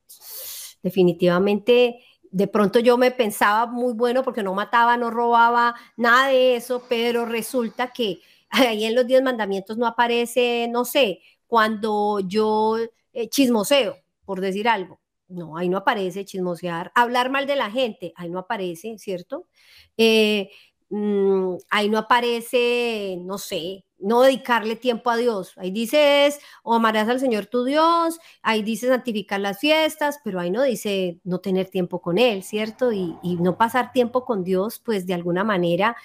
definitivamente 0.83 2.01
de 2.31 2.49
pronto 2.49 2.81
yo 2.81 2.99
me 2.99 3.11
pensaba 3.11 3.67
muy 3.67 3.95
bueno 3.95 4.23
porque 4.23 4.43
no 4.43 4.53
mataba, 4.53 4.97
no 4.97 5.11
robaba, 5.11 5.75
nada 5.97 6.29
de 6.29 6.57
eso, 6.57 6.83
pero 6.89 7.25
resulta 7.25 7.93
que 7.93 8.21
ahí 8.51 8.85
en 8.85 8.95
los 8.95 9.07
diez 9.07 9.23
mandamientos 9.23 9.77
no 9.79 9.87
aparece, 9.87 10.69
no 10.71 10.85
sé, 10.85 11.21
cuando 11.47 12.21
yo 12.21 12.77
eh, 13.13 13.29
chismoseo, 13.29 13.97
por 14.25 14.41
decir 14.41 14.69
algo. 14.69 15.01
No, 15.29 15.57
ahí 15.57 15.69
no 15.69 15.79
aparece 15.79 16.25
chismosear. 16.25 16.93
Hablar 16.95 17.31
mal 17.31 17.47
de 17.47 17.57
la 17.57 17.71
gente, 17.71 18.13
ahí 18.17 18.31
no 18.31 18.39
aparece, 18.41 18.97
¿cierto? 18.99 19.49
Eh, 19.97 20.51
mm, 20.91 21.57
ahí 21.71 21.89
no 21.89 21.99
aparece, 21.99 23.19
no 23.23 23.39
sé, 23.39 23.85
no 23.99 24.23
dedicarle 24.23 24.77
tiempo 24.77 25.11
a 25.11 25.17
Dios. 25.17 25.53
Ahí 25.57 25.71
dices, 25.73 26.39
o 26.63 26.75
amarás 26.75 27.09
al 27.09 27.19
Señor 27.21 27.47
tu 27.47 27.65
Dios, 27.65 28.19
ahí 28.43 28.63
dice 28.63 28.87
santificar 28.89 29.41
las 29.41 29.59
fiestas, 29.59 30.21
pero 30.23 30.39
ahí 30.39 30.51
no 30.51 30.63
dice 30.63 31.19
no 31.25 31.41
tener 31.41 31.69
tiempo 31.71 32.01
con 32.01 32.19
Él, 32.19 32.43
¿cierto? 32.45 32.93
Y, 32.93 33.17
y 33.23 33.37
no 33.37 33.57
pasar 33.59 33.93
tiempo 33.93 34.25
con 34.25 34.45
Dios, 34.45 34.79
pues 34.85 35.07
de 35.07 35.15
alguna 35.15 35.43
manera 35.45 35.97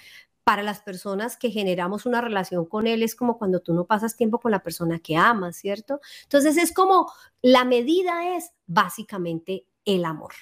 para 0.44 0.62
las 0.62 0.80
personas 0.80 1.36
que 1.36 1.50
generamos 1.50 2.06
una 2.06 2.20
relación 2.20 2.66
con 2.66 2.86
él 2.86 3.02
es 3.02 3.14
como 3.14 3.38
cuando 3.38 3.60
tú 3.60 3.74
no 3.74 3.86
pasas 3.86 4.16
tiempo 4.16 4.40
con 4.40 4.50
la 4.50 4.62
persona 4.62 4.98
que 4.98 5.16
amas, 5.16 5.56
¿cierto? 5.56 6.00
Entonces 6.24 6.56
es 6.56 6.72
como 6.72 7.10
la 7.42 7.64
medida 7.64 8.36
es 8.36 8.52
básicamente 8.66 9.66
el 9.84 10.04
amor. 10.04 10.32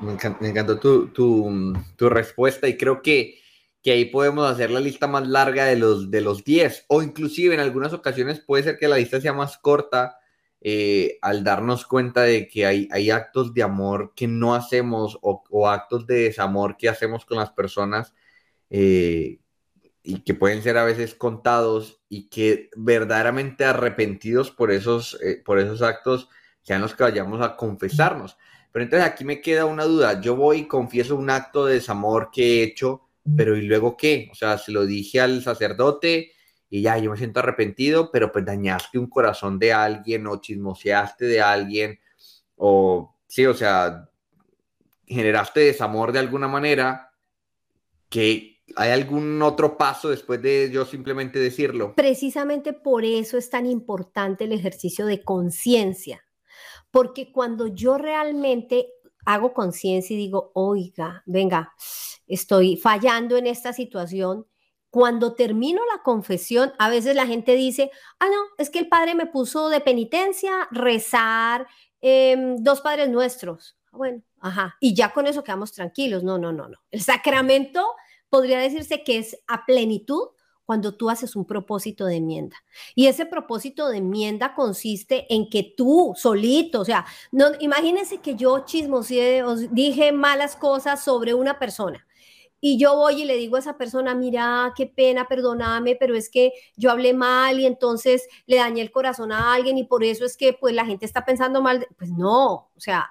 me, 0.00 0.48
encantó, 0.48 0.78
tu, 0.78 2.08
respuesta 2.08 2.68
y 2.68 2.76
creo 2.76 3.02
que, 3.02 3.38
que 3.82 3.92
ahí 3.92 4.06
podemos 4.06 4.50
hacer 4.50 4.70
la 4.70 4.80
lista 4.80 5.06
más 5.06 5.26
larga 5.28 5.66
de 5.66 5.76
los, 5.76 6.10
de 6.10 6.20
los 6.20 6.44
10 6.44 6.86
o 6.88 7.02
inclusive 7.02 7.54
en 7.54 7.60
algunas 7.60 7.92
ocasiones 7.92 8.40
puede 8.40 8.64
ser 8.64 8.78
que 8.78 8.88
la 8.88 8.96
lista 8.96 9.20
sea 9.20 9.32
más 9.32 9.58
corta 9.58 10.18
eh, 10.60 11.18
al 11.22 11.44
darnos 11.44 11.86
cuenta 11.86 12.22
de 12.22 12.48
que 12.48 12.66
hay, 12.66 12.88
hay 12.90 13.10
actos 13.10 13.54
de 13.54 13.62
amor 13.62 14.12
que 14.16 14.26
no 14.26 14.54
hacemos 14.56 15.16
o, 15.22 15.44
o 15.50 15.68
actos 15.68 16.06
de 16.06 16.22
desamor 16.22 16.76
que 16.76 16.88
hacemos 16.88 17.24
con 17.24 17.36
las 17.36 17.52
personas 17.52 18.12
eh, 18.70 19.40
y 20.02 20.20
que 20.22 20.34
pueden 20.34 20.62
ser 20.62 20.78
a 20.78 20.84
veces 20.84 21.14
contados 21.14 22.00
y 22.08 22.28
que 22.28 22.70
verdaderamente 22.76 23.64
arrepentidos 23.64 24.50
por 24.50 24.70
esos, 24.70 25.18
eh, 25.22 25.42
por 25.44 25.58
esos 25.58 25.82
actos 25.82 26.28
sean 26.62 26.80
los 26.80 26.94
que 26.94 27.02
vayamos 27.02 27.40
a 27.42 27.56
confesarnos. 27.56 28.36
Pero 28.72 28.84
entonces 28.84 29.08
aquí 29.08 29.24
me 29.24 29.40
queda 29.40 29.64
una 29.64 29.84
duda. 29.84 30.20
Yo 30.20 30.36
voy 30.36 30.58
y 30.58 30.68
confieso 30.68 31.16
un 31.16 31.30
acto 31.30 31.64
de 31.64 31.74
desamor 31.74 32.30
que 32.32 32.60
he 32.60 32.62
hecho, 32.62 33.08
pero 33.36 33.56
¿y 33.56 33.62
luego 33.62 33.96
qué? 33.96 34.28
O 34.30 34.34
sea, 34.34 34.58
se 34.58 34.70
lo 34.70 34.84
dije 34.86 35.20
al 35.20 35.42
sacerdote 35.42 36.32
y 36.68 36.82
ya, 36.82 36.98
yo 36.98 37.10
me 37.10 37.16
siento 37.16 37.40
arrepentido, 37.40 38.10
pero 38.12 38.30
pues 38.30 38.44
dañaste 38.44 38.98
un 38.98 39.08
corazón 39.08 39.58
de 39.58 39.72
alguien 39.72 40.26
o 40.26 40.40
chismoseaste 40.40 41.24
de 41.24 41.40
alguien 41.40 41.98
o 42.56 43.16
sí, 43.26 43.46
o 43.46 43.54
sea, 43.54 44.08
generaste 45.06 45.60
desamor 45.60 46.12
de 46.12 46.18
alguna 46.18 46.48
manera 46.48 47.12
que 48.08 48.55
¿Hay 48.74 48.90
algún 48.90 49.40
otro 49.42 49.78
paso 49.78 50.08
después 50.08 50.42
de 50.42 50.70
yo 50.72 50.84
simplemente 50.84 51.38
decirlo? 51.38 51.94
Precisamente 51.94 52.72
por 52.72 53.04
eso 53.04 53.38
es 53.38 53.48
tan 53.48 53.66
importante 53.66 54.44
el 54.44 54.52
ejercicio 54.52 55.06
de 55.06 55.22
conciencia, 55.22 56.24
porque 56.90 57.30
cuando 57.30 57.68
yo 57.68 57.96
realmente 57.96 58.88
hago 59.24 59.52
conciencia 59.52 60.14
y 60.14 60.18
digo, 60.18 60.50
oiga, 60.54 61.22
venga, 61.26 61.74
estoy 62.26 62.76
fallando 62.76 63.36
en 63.36 63.46
esta 63.46 63.72
situación, 63.72 64.46
cuando 64.90 65.34
termino 65.34 65.82
la 65.94 66.02
confesión, 66.02 66.72
a 66.78 66.88
veces 66.88 67.14
la 67.14 67.26
gente 67.26 67.54
dice, 67.54 67.90
ah, 68.18 68.28
no, 68.28 68.42
es 68.56 68.70
que 68.70 68.78
el 68.78 68.88
padre 68.88 69.14
me 69.14 69.26
puso 69.26 69.68
de 69.68 69.80
penitencia 69.80 70.68
rezar 70.70 71.66
em, 72.00 72.56
dos 72.62 72.80
padres 72.80 73.08
nuestros. 73.08 73.76
Bueno, 73.92 74.22
ajá, 74.40 74.76
y 74.80 74.94
ya 74.94 75.12
con 75.12 75.26
eso 75.26 75.44
quedamos 75.44 75.72
tranquilos. 75.72 76.22
No, 76.22 76.38
no, 76.38 76.52
no, 76.52 76.68
no. 76.68 76.78
El 76.90 77.02
sacramento 77.02 77.84
podría 78.28 78.58
decirse 78.58 79.02
que 79.04 79.18
es 79.18 79.38
a 79.46 79.66
plenitud 79.66 80.28
cuando 80.66 80.94
tú 80.94 81.08
haces 81.08 81.36
un 81.36 81.46
propósito 81.46 82.06
de 82.06 82.16
enmienda. 82.16 82.56
Y 82.94 83.06
ese 83.06 83.24
propósito 83.24 83.88
de 83.88 83.98
enmienda 83.98 84.54
consiste 84.54 85.32
en 85.32 85.48
que 85.48 85.74
tú 85.76 86.12
solito, 86.16 86.80
o 86.80 86.84
sea, 86.84 87.06
no, 87.30 87.46
imagínense 87.60 88.18
que 88.18 88.34
yo 88.34 88.64
chismoseé, 88.64 89.44
os 89.44 89.72
dije 89.72 90.12
malas 90.12 90.56
cosas 90.56 91.02
sobre 91.04 91.34
una 91.34 91.58
persona. 91.58 92.04
Y 92.60 92.78
yo 92.78 92.96
voy 92.96 93.22
y 93.22 93.24
le 93.26 93.36
digo 93.36 93.56
a 93.56 93.60
esa 93.60 93.78
persona, 93.78 94.14
mira, 94.14 94.72
qué 94.76 94.86
pena, 94.86 95.28
perdóname, 95.28 95.94
pero 95.94 96.16
es 96.16 96.28
que 96.28 96.52
yo 96.76 96.90
hablé 96.90 97.14
mal 97.14 97.60
y 97.60 97.66
entonces 97.66 98.26
le 98.46 98.56
dañé 98.56 98.82
el 98.82 98.90
corazón 98.90 99.30
a 99.30 99.52
alguien 99.54 99.78
y 99.78 99.84
por 99.84 100.02
eso 100.02 100.24
es 100.24 100.36
que 100.36 100.52
pues 100.54 100.74
la 100.74 100.84
gente 100.84 101.06
está 101.06 101.24
pensando 101.24 101.62
mal. 101.62 101.86
Pues 101.96 102.10
no, 102.10 102.52
o 102.74 102.80
sea, 102.80 103.08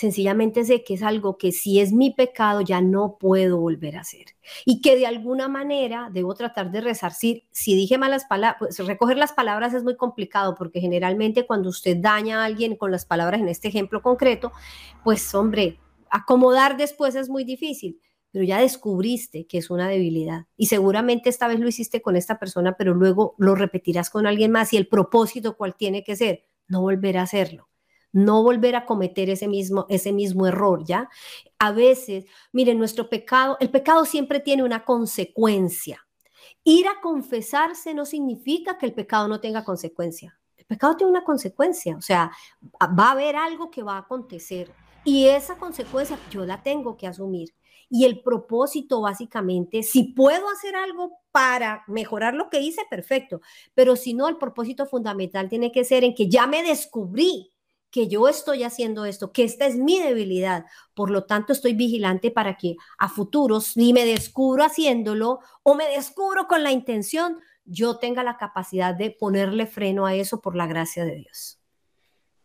sencillamente 0.00 0.64
sé 0.64 0.82
que 0.82 0.94
es 0.94 1.02
algo 1.02 1.36
que 1.36 1.52
si 1.52 1.78
es 1.78 1.92
mi 1.92 2.10
pecado 2.10 2.62
ya 2.62 2.80
no 2.80 3.18
puedo 3.18 3.58
volver 3.58 3.96
a 3.98 4.00
hacer. 4.00 4.28
Y 4.64 4.80
que 4.80 4.96
de 4.96 5.06
alguna 5.06 5.46
manera 5.46 6.08
debo 6.10 6.34
tratar 6.34 6.70
de 6.70 6.80
resarcir. 6.80 7.44
Si 7.50 7.74
dije 7.74 7.98
malas 7.98 8.24
palabras, 8.24 8.56
pues 8.58 8.78
recoger 8.78 9.18
las 9.18 9.34
palabras 9.34 9.74
es 9.74 9.84
muy 9.84 9.96
complicado 9.96 10.54
porque 10.54 10.80
generalmente 10.80 11.46
cuando 11.46 11.68
usted 11.68 11.98
daña 11.98 12.40
a 12.40 12.46
alguien 12.46 12.76
con 12.76 12.90
las 12.90 13.04
palabras 13.04 13.42
en 13.42 13.48
este 13.48 13.68
ejemplo 13.68 14.00
concreto, 14.00 14.52
pues 15.04 15.34
hombre, 15.34 15.78
acomodar 16.08 16.78
después 16.78 17.14
es 17.14 17.28
muy 17.28 17.44
difícil, 17.44 18.00
pero 18.30 18.42
ya 18.42 18.58
descubriste 18.58 19.46
que 19.46 19.58
es 19.58 19.68
una 19.68 19.86
debilidad. 19.86 20.46
Y 20.56 20.66
seguramente 20.66 21.28
esta 21.28 21.46
vez 21.46 21.60
lo 21.60 21.68
hiciste 21.68 22.00
con 22.00 22.16
esta 22.16 22.38
persona, 22.38 22.74
pero 22.78 22.94
luego 22.94 23.34
lo 23.36 23.54
repetirás 23.54 24.08
con 24.08 24.26
alguien 24.26 24.50
más 24.50 24.72
y 24.72 24.78
el 24.78 24.88
propósito 24.88 25.58
cuál 25.58 25.76
tiene 25.76 26.02
que 26.04 26.16
ser, 26.16 26.46
no 26.68 26.80
volver 26.80 27.18
a 27.18 27.22
hacerlo 27.22 27.69
no 28.12 28.42
volver 28.42 28.76
a 28.76 28.86
cometer 28.86 29.30
ese 29.30 29.48
mismo, 29.48 29.86
ese 29.88 30.12
mismo 30.12 30.46
error, 30.46 30.84
¿ya? 30.84 31.08
A 31.58 31.72
veces, 31.72 32.24
miren, 32.52 32.78
nuestro 32.78 33.08
pecado, 33.08 33.56
el 33.60 33.70
pecado 33.70 34.04
siempre 34.04 34.40
tiene 34.40 34.62
una 34.62 34.84
consecuencia. 34.84 36.06
Ir 36.64 36.88
a 36.88 37.00
confesarse 37.00 37.94
no 37.94 38.04
significa 38.04 38.78
que 38.78 38.86
el 38.86 38.94
pecado 38.94 39.28
no 39.28 39.40
tenga 39.40 39.64
consecuencia. 39.64 40.38
El 40.56 40.66
pecado 40.66 40.96
tiene 40.96 41.10
una 41.10 41.24
consecuencia, 41.24 41.96
o 41.96 42.02
sea, 42.02 42.30
va 42.80 43.08
a 43.08 43.12
haber 43.12 43.36
algo 43.36 43.70
que 43.70 43.82
va 43.82 43.94
a 43.94 44.00
acontecer 44.00 44.70
y 45.04 45.26
esa 45.26 45.56
consecuencia 45.56 46.18
yo 46.30 46.44
la 46.44 46.62
tengo 46.62 46.96
que 46.96 47.06
asumir. 47.06 47.54
Y 47.88 48.04
el 48.04 48.22
propósito 48.22 49.00
básicamente, 49.00 49.82
si 49.82 50.04
puedo 50.04 50.48
hacer 50.48 50.76
algo 50.76 51.18
para 51.32 51.82
mejorar 51.88 52.34
lo 52.34 52.48
que 52.48 52.60
hice, 52.60 52.82
perfecto, 52.88 53.40
pero 53.74 53.96
si 53.96 54.14
no, 54.14 54.28
el 54.28 54.36
propósito 54.36 54.86
fundamental 54.86 55.48
tiene 55.48 55.72
que 55.72 55.84
ser 55.84 56.04
en 56.04 56.14
que 56.14 56.28
ya 56.28 56.46
me 56.46 56.62
descubrí 56.62 57.49
que 57.90 58.08
yo 58.08 58.28
estoy 58.28 58.62
haciendo 58.62 59.04
esto, 59.04 59.32
que 59.32 59.44
esta 59.44 59.66
es 59.66 59.76
mi 59.76 59.98
debilidad. 59.98 60.64
Por 60.94 61.10
lo 61.10 61.24
tanto, 61.24 61.52
estoy 61.52 61.74
vigilante 61.74 62.30
para 62.30 62.56
que 62.56 62.76
a 62.98 63.08
futuros, 63.08 63.76
ni 63.76 63.92
me 63.92 64.04
descubro 64.04 64.64
haciéndolo 64.64 65.40
o 65.62 65.74
me 65.74 65.86
descubro 65.88 66.46
con 66.46 66.62
la 66.62 66.72
intención, 66.72 67.38
yo 67.64 67.98
tenga 67.98 68.24
la 68.24 68.36
capacidad 68.36 68.94
de 68.94 69.10
ponerle 69.10 69.66
freno 69.66 70.06
a 70.06 70.14
eso 70.14 70.40
por 70.40 70.56
la 70.56 70.66
gracia 70.66 71.04
de 71.04 71.16
Dios. 71.16 71.60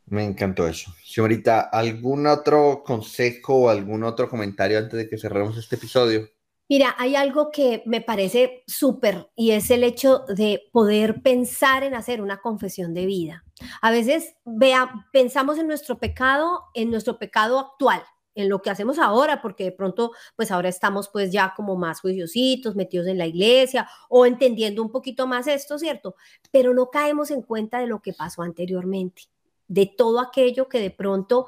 Me 0.07 0.23
encantó 0.23 0.67
eso. 0.67 0.93
Señorita, 1.03 1.61
¿algún 1.61 2.27
otro 2.27 2.83
consejo 2.85 3.55
o 3.55 3.69
algún 3.69 4.03
otro 4.03 4.29
comentario 4.29 4.77
antes 4.77 4.97
de 4.97 5.09
que 5.09 5.17
cerremos 5.17 5.57
este 5.57 5.77
episodio? 5.77 6.29
Mira, 6.67 6.95
hay 6.97 7.15
algo 7.15 7.51
que 7.51 7.83
me 7.85 8.01
parece 8.01 8.63
súper 8.65 9.29
y 9.35 9.51
es 9.51 9.69
el 9.69 9.83
hecho 9.83 10.25
de 10.27 10.63
poder 10.71 11.21
pensar 11.21 11.83
en 11.83 11.93
hacer 11.93 12.21
una 12.21 12.41
confesión 12.41 12.95
de 12.95 13.05
vida. 13.05 13.43
A 13.81 13.91
veces 13.91 14.35
vea, 14.45 15.07
pensamos 15.13 15.59
en 15.59 15.67
nuestro 15.67 15.99
pecado, 15.99 16.63
en 16.73 16.89
nuestro 16.89 17.19
pecado 17.19 17.59
actual, 17.59 18.01
en 18.33 18.49
lo 18.49 18.63
que 18.63 18.71
hacemos 18.71 18.97
ahora, 18.97 19.43
porque 19.43 19.65
de 19.65 19.71
pronto, 19.73 20.11
pues 20.35 20.49
ahora 20.51 20.69
estamos 20.69 21.07
pues 21.09 21.31
ya 21.31 21.53
como 21.55 21.75
más 21.75 22.01
juiciositos, 22.01 22.75
metidos 22.75 23.05
en 23.07 23.19
la 23.19 23.27
iglesia 23.27 23.87
o 24.09 24.25
entendiendo 24.25 24.81
un 24.81 24.91
poquito 24.91 25.27
más 25.27 25.45
esto, 25.45 25.77
¿cierto? 25.77 26.15
Pero 26.51 26.73
no 26.73 26.89
caemos 26.89 27.29
en 27.29 27.43
cuenta 27.43 27.79
de 27.79 27.87
lo 27.87 28.01
que 28.01 28.13
pasó 28.13 28.41
anteriormente, 28.41 29.23
de 29.67 29.85
todo 29.85 30.19
aquello 30.19 30.67
que 30.67 30.79
de 30.79 30.91
pronto 30.91 31.45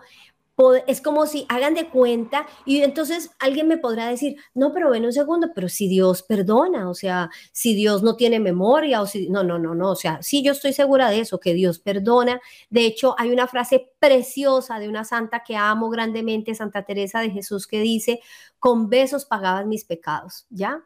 es 0.88 1.02
como 1.02 1.28
si 1.28 1.46
hagan 1.50 1.76
de 1.76 1.88
cuenta 1.88 2.48
y 2.66 2.82
entonces 2.82 3.30
alguien 3.40 3.68
me 3.68 3.78
podrá 3.78 4.08
decir, 4.08 4.38
no, 4.56 4.74
pero 4.74 4.90
ven 4.90 5.06
un 5.06 5.14
segundo, 5.14 5.52
pero 5.54 5.70
si 5.70 5.88
Dios 5.88 6.24
perdona, 6.24 6.90
o 6.90 6.96
sea, 6.96 7.30
si 7.52 7.76
Dios 7.76 8.02
no 8.02 8.16
tiene 8.16 8.40
memoria, 8.40 9.02
o 9.02 9.06
si, 9.06 9.30
no, 9.30 9.44
no, 9.44 9.60
no, 9.60 9.76
no, 9.76 9.92
o 9.92 9.96
sea, 9.96 10.22
sí 10.24 10.44
yo 10.44 10.54
estoy 10.54 10.74
segura 10.74 11.12
de 11.12 11.20
eso, 11.20 11.40
que 11.40 11.54
Dios 11.54 11.80
perdona. 11.80 12.42
De 12.70 12.86
hecho, 12.86 13.16
hay 13.20 13.32
una 13.32 13.48
frase 13.48 13.92
preciosa 14.00 14.80
de 14.80 14.90
una 14.90 15.04
santa 15.04 15.44
que 15.44 15.56
amo 15.56 15.90
grandemente, 15.90 16.56
Santa 16.56 16.84
Teresa 16.84 17.20
de 17.20 17.30
Jesús, 17.30 17.68
que 17.68 17.80
dice, 17.82 18.20
con 18.58 18.90
besos 18.90 19.26
pagabas 19.26 19.68
mis 19.68 19.86
pecados, 19.86 20.48
¿ya? 20.50 20.84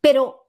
Pero 0.00 0.48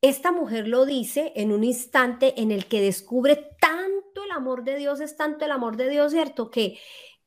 esta 0.00 0.32
mujer 0.32 0.66
lo 0.66 0.86
dice 0.86 1.32
en 1.36 1.52
un 1.52 1.64
instante 1.64 2.40
en 2.40 2.50
el 2.50 2.66
que 2.66 2.80
descubre 2.80 3.36
tanto 3.60 4.24
el 4.24 4.30
amor 4.30 4.64
de 4.64 4.76
Dios, 4.76 5.00
es 5.00 5.16
tanto 5.16 5.44
el 5.44 5.50
amor 5.50 5.76
de 5.76 5.90
Dios, 5.90 6.12
¿cierto? 6.12 6.50
Que 6.50 6.78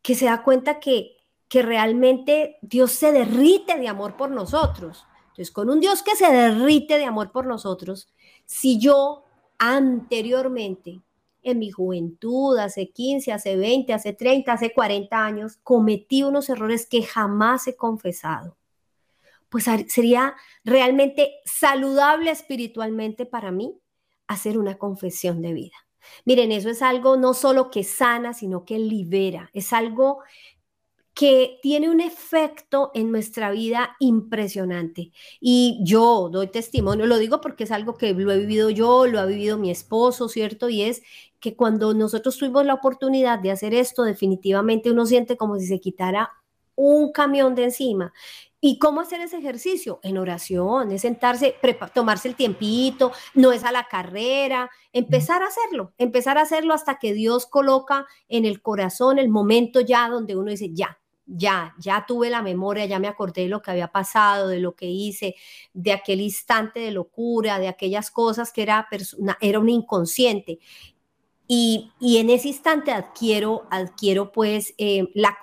que 0.03 0.13
se 0.13 0.25
da 0.25 0.43
cuenta 0.43 0.79
que, 0.79 1.17
que 1.47 1.63
realmente 1.63 2.57
Dios 2.61 2.91
se 2.91 3.11
derrite 3.11 3.79
de 3.79 3.87
amor 3.87 4.15
por 4.17 4.29
nosotros. 4.29 5.07
Entonces, 5.23 5.49
con 5.49 5.69
un 5.71 5.79
Dios 5.79 6.03
que 6.03 6.15
se 6.15 6.31
derrite 6.31 6.99
de 6.99 7.05
amor 7.05 7.31
por 7.31 7.47
nosotros, 7.47 8.13
si 8.45 8.77
yo 8.77 9.23
anteriormente, 9.57 11.01
en 11.41 11.59
mi 11.59 11.71
juventud, 11.71 12.57
hace 12.57 12.91
15, 12.91 13.31
hace 13.31 13.55
20, 13.55 13.93
hace 13.93 14.13
30, 14.13 14.53
hace 14.53 14.73
40 14.73 15.25
años, 15.25 15.57
cometí 15.63 16.23
unos 16.23 16.49
errores 16.49 16.85
que 16.85 17.03
jamás 17.03 17.65
he 17.67 17.75
confesado, 17.75 18.57
pues 19.49 19.65
sería 19.87 20.35
realmente 20.63 21.35
saludable 21.45 22.29
espiritualmente 22.29 23.25
para 23.25 23.51
mí 23.51 23.79
hacer 24.27 24.57
una 24.57 24.77
confesión 24.77 25.41
de 25.41 25.53
vida. 25.53 25.75
Miren, 26.25 26.51
eso 26.51 26.69
es 26.69 26.81
algo 26.81 27.17
no 27.17 27.33
solo 27.33 27.69
que 27.69 27.83
sana, 27.83 28.33
sino 28.33 28.65
que 28.65 28.79
libera. 28.79 29.49
Es 29.53 29.73
algo 29.73 30.19
que 31.13 31.59
tiene 31.61 31.89
un 31.89 32.01
efecto 32.01 32.89
en 32.95 33.11
nuestra 33.11 33.51
vida 33.51 33.95
impresionante. 33.99 35.11
Y 35.39 35.79
yo 35.83 36.29
doy 36.31 36.47
testimonio, 36.47 37.05
lo 37.05 37.17
digo 37.17 37.39
porque 37.39 37.65
es 37.65 37.71
algo 37.71 37.95
que 37.97 38.13
lo 38.13 38.31
he 38.31 38.39
vivido 38.39 38.69
yo, 38.71 39.05
lo 39.05 39.19
ha 39.19 39.25
vivido 39.25 39.57
mi 39.59 39.69
esposo, 39.69 40.27
¿cierto? 40.27 40.69
Y 40.69 40.81
es 40.81 41.03
que 41.39 41.55
cuando 41.55 41.93
nosotros 41.93 42.37
tuvimos 42.37 42.65
la 42.65 42.73
oportunidad 42.73 43.39
de 43.39 43.51
hacer 43.51 43.73
esto, 43.75 44.03
definitivamente 44.03 44.91
uno 44.91 45.05
siente 45.05 45.37
como 45.37 45.59
si 45.59 45.67
se 45.67 45.79
quitara 45.79 46.31
un 46.75 47.11
camión 47.11 47.53
de 47.55 47.65
encima. 47.65 48.13
¿Y 48.65 48.80
cómo 48.80 49.02
hacer 49.02 49.19
ese 49.19 49.39
ejercicio? 49.39 49.99
En 50.04 50.17
oración, 50.17 50.93
es 50.93 51.02
sentarse, 51.02 51.54
tomarse 51.93 52.30
el 52.30 52.36
tiempito, 52.36 53.12
no 53.34 53.52
es 53.52 53.65
a 53.65 53.73
la 53.73 53.89
carrera, 53.89 54.71
empezar 54.93 55.43
a 55.43 55.47
hacerlo, 55.47 55.91
empezar 55.97 56.38
a 56.38 56.43
hacerlo 56.43 56.73
hasta 56.73 56.97
que 56.97 57.13
Dios 57.13 57.45
coloca 57.45 58.08
en 58.30 58.45
el 58.45 58.62
corazón 58.62 59.19
el 59.19 59.28
momento 59.28 59.82
ya 59.82 60.08
donde 60.08 60.38
uno 60.38 60.49
dice, 60.49 60.69
ya, 60.73 60.97
ya, 61.26 61.76
ya 61.78 62.06
tuve 62.08 62.30
la 62.30 62.41
memoria, 62.41 62.86
ya 62.86 62.99
me 62.99 63.10
acordé 63.10 63.41
de 63.41 63.49
lo 63.49 63.62
que 63.62 63.71
había 63.71 63.89
pasado, 63.89 64.47
de 64.47 64.62
lo 64.62 64.76
que 64.76 64.86
hice, 64.86 65.36
de 65.73 65.91
aquel 65.91 66.21
instante 66.21 66.80
de 66.80 66.91
locura, 66.91 67.60
de 67.60 67.67
aquellas 67.67 68.12
cosas 68.12 68.54
que 68.54 68.62
era, 68.62 68.88
era 69.41 69.60
un 69.60 69.67
inconsciente. 69.67 70.60
Y, 71.49 71.91
en 71.99 72.30
ese 72.30 72.47
instante 72.47 72.93
adquiero, 72.93 73.67
adquiero 73.69 74.32
pues, 74.32 74.73
eh, 74.78 75.10
la, 75.15 75.38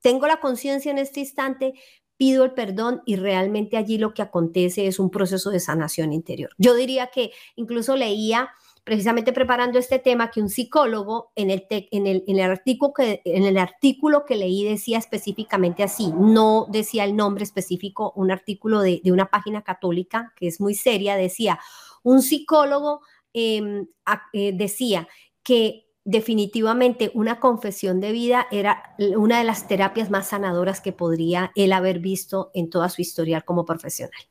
tengo 0.00 0.26
la 0.26 0.40
conciencia 0.40 0.90
en 0.90 0.96
este 0.96 1.20
instante, 1.20 1.74
pido 2.18 2.44
el 2.44 2.52
perdón 2.52 3.00
y 3.06 3.16
realmente 3.16 3.78
allí 3.78 3.96
lo 3.96 4.12
que 4.12 4.22
acontece 4.22 4.86
es 4.86 4.98
un 4.98 5.08
proceso 5.08 5.50
de 5.50 5.60
sanación 5.60 6.12
interior. 6.12 6.50
Yo 6.58 6.74
diría 6.74 7.06
que 7.06 7.30
incluso 7.56 7.96
leía 7.96 8.50
precisamente 8.84 9.32
preparando 9.32 9.78
este 9.78 9.98
tema 9.98 10.30
que 10.30 10.40
un 10.40 10.48
psicólogo 10.48 11.30
en 11.36 11.50
el, 11.50 11.66
en 11.70 12.06
el, 12.06 12.40
artículo, 12.40 12.92
que, 12.94 13.20
en 13.24 13.44
el 13.44 13.58
artículo 13.58 14.24
que 14.24 14.36
leí 14.36 14.64
decía 14.64 14.98
específicamente 14.98 15.82
así, 15.82 16.10
no 16.18 16.66
decía 16.70 17.04
el 17.04 17.14
nombre 17.14 17.44
específico, 17.44 18.12
un 18.16 18.30
artículo 18.30 18.80
de, 18.80 19.00
de 19.04 19.12
una 19.12 19.26
página 19.26 19.62
católica 19.62 20.32
que 20.36 20.48
es 20.48 20.58
muy 20.58 20.74
seria, 20.74 21.16
decía, 21.16 21.60
un 22.02 22.22
psicólogo 22.22 23.02
em, 23.34 23.86
eh, 24.32 24.52
decía 24.54 25.06
que 25.42 25.87
definitivamente 26.08 27.10
una 27.12 27.38
confesión 27.38 28.00
de 28.00 28.12
vida 28.12 28.46
era 28.50 28.94
una 29.18 29.40
de 29.40 29.44
las 29.44 29.68
terapias 29.68 30.08
más 30.08 30.28
sanadoras 30.28 30.80
que 30.80 30.92
podría 30.92 31.52
él 31.54 31.70
haber 31.70 31.98
visto 31.98 32.50
en 32.54 32.70
toda 32.70 32.88
su 32.88 33.02
historial 33.02 33.44
como 33.44 33.66
profesional. 33.66 34.22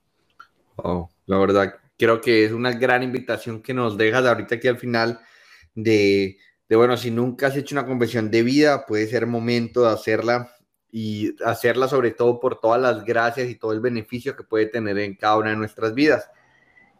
Oh, 0.77 1.07
la 1.27 1.37
verdad, 1.37 1.75
creo 1.95 2.19
que 2.19 2.45
es 2.45 2.51
una 2.51 2.71
gran 2.71 3.03
invitación 3.03 3.61
que 3.61 3.75
nos 3.75 3.95
dejas 3.95 4.25
ahorita 4.25 4.55
aquí 4.55 4.67
al 4.67 4.79
final 4.79 5.19
de, 5.75 6.37
de, 6.67 6.75
bueno, 6.75 6.97
si 6.97 7.11
nunca 7.11 7.45
has 7.45 7.55
hecho 7.55 7.75
una 7.75 7.85
confesión 7.85 8.31
de 8.31 8.41
vida, 8.41 8.87
puede 8.87 9.05
ser 9.05 9.27
momento 9.27 9.83
de 9.83 9.91
hacerla 9.91 10.51
y 10.91 11.35
hacerla 11.45 11.87
sobre 11.87 12.09
todo 12.09 12.39
por 12.39 12.59
todas 12.59 12.81
las 12.81 13.05
gracias 13.05 13.49
y 13.49 13.55
todo 13.55 13.71
el 13.73 13.81
beneficio 13.81 14.35
que 14.35 14.43
puede 14.43 14.65
tener 14.65 14.97
en 14.97 15.13
cada 15.13 15.37
una 15.37 15.51
de 15.51 15.57
nuestras 15.57 15.93
vidas. 15.93 16.27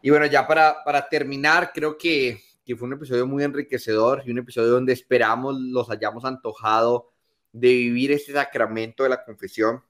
Y 0.03 0.11
bueno, 0.11 0.27
ya 0.27 0.45
para, 0.45 0.83
para 0.85 1.09
terminar, 1.09 1.71
creo 1.73 1.97
que 1.97 2.43
que 2.67 2.75
fue 2.75 2.89
un 2.89 2.95
episodio 2.95 3.25
muy 3.25 3.45
enriquecedor 3.45 4.23
y 4.25 4.32
un 4.32 4.39
episodio 4.39 4.71
donde 4.71 4.91
esperamos 4.91 5.56
los 5.58 5.89
hayamos 5.89 6.25
antojado 6.25 7.13
de 7.53 7.69
vivir 7.69 8.12
este 8.12 8.34
sacramento 8.34 9.03
de 9.03 9.10
la 9.10 9.23
confesión. 9.23 9.82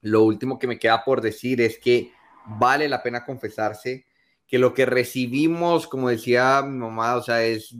Lo 0.00 0.22
último 0.22 0.58
que 0.58 0.66
me 0.66 0.78
queda 0.78 1.04
por 1.04 1.20
decir 1.20 1.60
es 1.60 1.78
que 1.78 2.10
vale 2.46 2.88
la 2.88 3.02
pena 3.02 3.26
confesarse, 3.26 4.06
que 4.46 4.58
lo 4.58 4.72
que 4.72 4.86
recibimos, 4.86 5.86
como 5.86 6.08
decía 6.08 6.62
mi 6.62 6.78
mamá, 6.78 7.14
o 7.16 7.22
sea, 7.22 7.44
es 7.44 7.74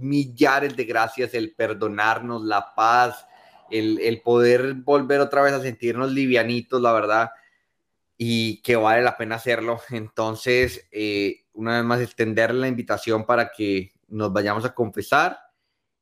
millares 0.00 0.74
de 0.74 0.84
gracias, 0.84 1.34
el 1.34 1.54
perdonarnos, 1.54 2.42
la 2.44 2.74
paz, 2.74 3.26
el, 3.70 3.98
el 4.00 4.22
poder 4.22 4.72
volver 4.76 5.20
otra 5.20 5.42
vez 5.42 5.52
a 5.52 5.60
sentirnos 5.60 6.10
livianitos, 6.10 6.80
la 6.80 6.92
verdad, 6.94 7.30
y 8.16 8.62
que 8.62 8.76
vale 8.76 9.02
la 9.02 9.18
pena 9.18 9.34
hacerlo. 9.34 9.78
Entonces, 9.90 10.88
eh, 10.90 11.41
una 11.54 11.76
vez 11.76 11.84
más 11.84 12.00
extender 12.00 12.54
la 12.54 12.68
invitación 12.68 13.24
para 13.24 13.50
que 13.50 13.92
nos 14.08 14.32
vayamos 14.32 14.64
a 14.64 14.74
confesar 14.74 15.38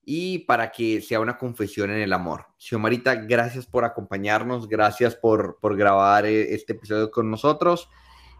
y 0.04 0.40
para 0.40 0.72
que 0.72 1.00
sea 1.00 1.20
una 1.20 1.38
confesión 1.38 1.90
en 1.90 2.00
el 2.00 2.12
amor. 2.12 2.46
Xiomarita, 2.58 3.14
gracias 3.14 3.66
por 3.66 3.84
acompañarnos, 3.84 4.68
gracias 4.68 5.14
por, 5.14 5.58
por 5.60 5.76
grabar 5.76 6.26
eh, 6.26 6.54
este 6.54 6.72
episodio 6.72 7.10
con 7.10 7.30
nosotros 7.30 7.88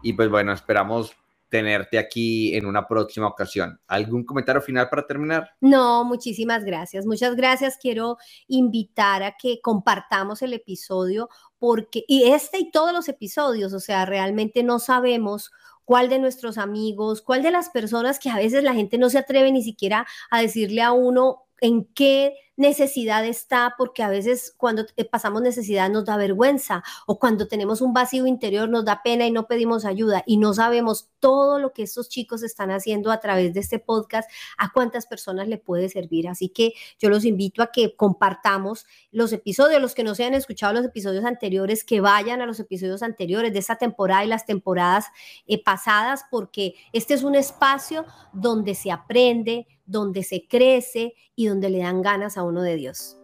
y 0.01 0.13
pues 0.13 0.29
bueno, 0.29 0.51
esperamos 0.51 1.15
tenerte 1.51 1.99
aquí 1.99 2.55
en 2.55 2.65
una 2.65 2.87
próxima 2.87 3.27
ocasión. 3.27 3.79
¿Algún 3.87 4.23
comentario 4.23 4.61
final 4.61 4.89
para 4.89 5.05
terminar? 5.05 5.51
No, 5.59 6.05
muchísimas 6.05 6.63
gracias. 6.63 7.05
Muchas 7.05 7.35
gracias. 7.35 7.77
Quiero 7.79 8.17
invitar 8.47 9.21
a 9.21 9.35
que 9.37 9.59
compartamos 9.61 10.41
el 10.41 10.53
episodio 10.53 11.27
porque, 11.59 12.05
y 12.07 12.31
este 12.31 12.57
y 12.59 12.71
todos 12.71 12.93
los 12.93 13.09
episodios, 13.09 13.73
o 13.73 13.81
sea, 13.81 14.05
realmente 14.05 14.63
no 14.63 14.79
sabemos 14.79 15.51
cuál 15.91 16.07
de 16.07 16.19
nuestros 16.19 16.57
amigos, 16.57 17.21
cuál 17.21 17.43
de 17.43 17.51
las 17.51 17.67
personas 17.67 18.17
que 18.17 18.29
a 18.29 18.37
veces 18.37 18.63
la 18.63 18.73
gente 18.73 18.97
no 18.97 19.09
se 19.09 19.17
atreve 19.17 19.51
ni 19.51 19.61
siquiera 19.61 20.07
a 20.29 20.39
decirle 20.39 20.81
a 20.81 20.93
uno 20.93 21.49
en 21.59 21.83
qué 21.83 22.33
necesidad 22.57 23.25
está, 23.25 23.75
porque 23.77 24.03
a 24.03 24.09
veces 24.09 24.53
cuando 24.55 24.85
eh, 24.95 25.05
pasamos 25.05 25.41
necesidad 25.41 25.89
nos 25.89 26.05
da 26.05 26.17
vergüenza 26.17 26.83
o 27.07 27.19
cuando 27.19 27.47
tenemos 27.47 27.81
un 27.81 27.93
vacío 27.93 28.27
interior 28.27 28.69
nos 28.69 28.85
da 28.85 29.01
pena 29.03 29.25
y 29.25 29.31
no 29.31 29.47
pedimos 29.47 29.85
ayuda 29.85 30.23
y 30.25 30.37
no 30.37 30.53
sabemos 30.53 31.09
todo 31.19 31.59
lo 31.59 31.73
que 31.73 31.83
estos 31.83 32.09
chicos 32.09 32.43
están 32.43 32.71
haciendo 32.71 33.11
a 33.11 33.19
través 33.19 33.53
de 33.53 33.61
este 33.61 33.79
podcast, 33.79 34.29
a 34.57 34.71
cuántas 34.71 35.05
personas 35.05 35.47
le 35.47 35.57
puede 35.57 35.89
servir. 35.89 36.27
Así 36.27 36.49
que 36.49 36.73
yo 36.99 37.09
los 37.09 37.25
invito 37.25 37.63
a 37.63 37.71
que 37.71 37.95
compartamos 37.95 38.85
los 39.11 39.31
episodios, 39.33 39.81
los 39.81 39.95
que 39.95 40.03
no 40.03 40.15
se 40.15 40.25
han 40.25 40.33
escuchado 40.33 40.73
los 40.73 40.85
episodios 40.85 41.25
anteriores, 41.25 41.83
que 41.83 42.01
vayan 42.01 42.41
a 42.41 42.45
los 42.45 42.59
episodios 42.59 43.03
anteriores 43.03 43.53
de 43.53 43.59
esta 43.59 43.77
temporada 43.77 44.25
y 44.25 44.27
las 44.27 44.45
temporadas 44.45 45.05
eh, 45.47 45.61
pasadas, 45.63 46.25
porque 46.29 46.75
este 46.93 47.13
es 47.13 47.23
un 47.23 47.35
espacio 47.35 48.05
donde 48.33 48.75
se 48.75 48.91
aprende, 48.91 49.67
donde 49.85 50.23
se 50.23 50.47
crece 50.47 51.15
y 51.35 51.47
donde 51.47 51.69
le 51.69 51.79
dan 51.79 52.01
ganas 52.01 52.37
a 52.37 52.40
a 52.41 52.43
uno 52.43 52.61
de 52.61 52.75
Dios. 52.75 53.17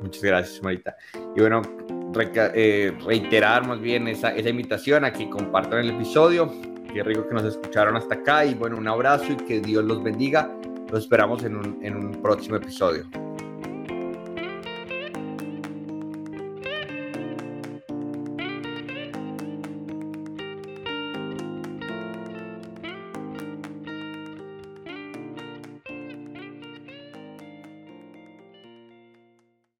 Muchas 0.00 0.22
gracias, 0.22 0.62
Marita. 0.62 0.96
Y 1.34 1.40
bueno, 1.40 1.62
eh, 2.54 2.96
reiterar 3.04 3.66
más 3.66 3.80
bien 3.80 4.08
esa, 4.08 4.34
esa 4.34 4.48
invitación 4.48 5.04
a 5.04 5.12
que 5.12 5.28
compartan 5.28 5.80
el 5.80 5.90
episodio. 5.90 6.52
Qué 6.92 7.02
rico 7.02 7.26
que 7.28 7.34
nos 7.34 7.44
escucharon 7.44 7.96
hasta 7.96 8.16
acá 8.16 8.44
y 8.44 8.54
bueno, 8.54 8.76
un 8.76 8.88
abrazo 8.88 9.32
y 9.32 9.36
que 9.36 9.60
Dios 9.60 9.84
los 9.84 10.02
bendiga. 10.02 10.50
Los 10.90 11.04
esperamos 11.04 11.44
en 11.44 11.56
un, 11.56 11.78
en 11.84 11.96
un 11.96 12.22
próximo 12.22 12.56
episodio. 12.56 13.06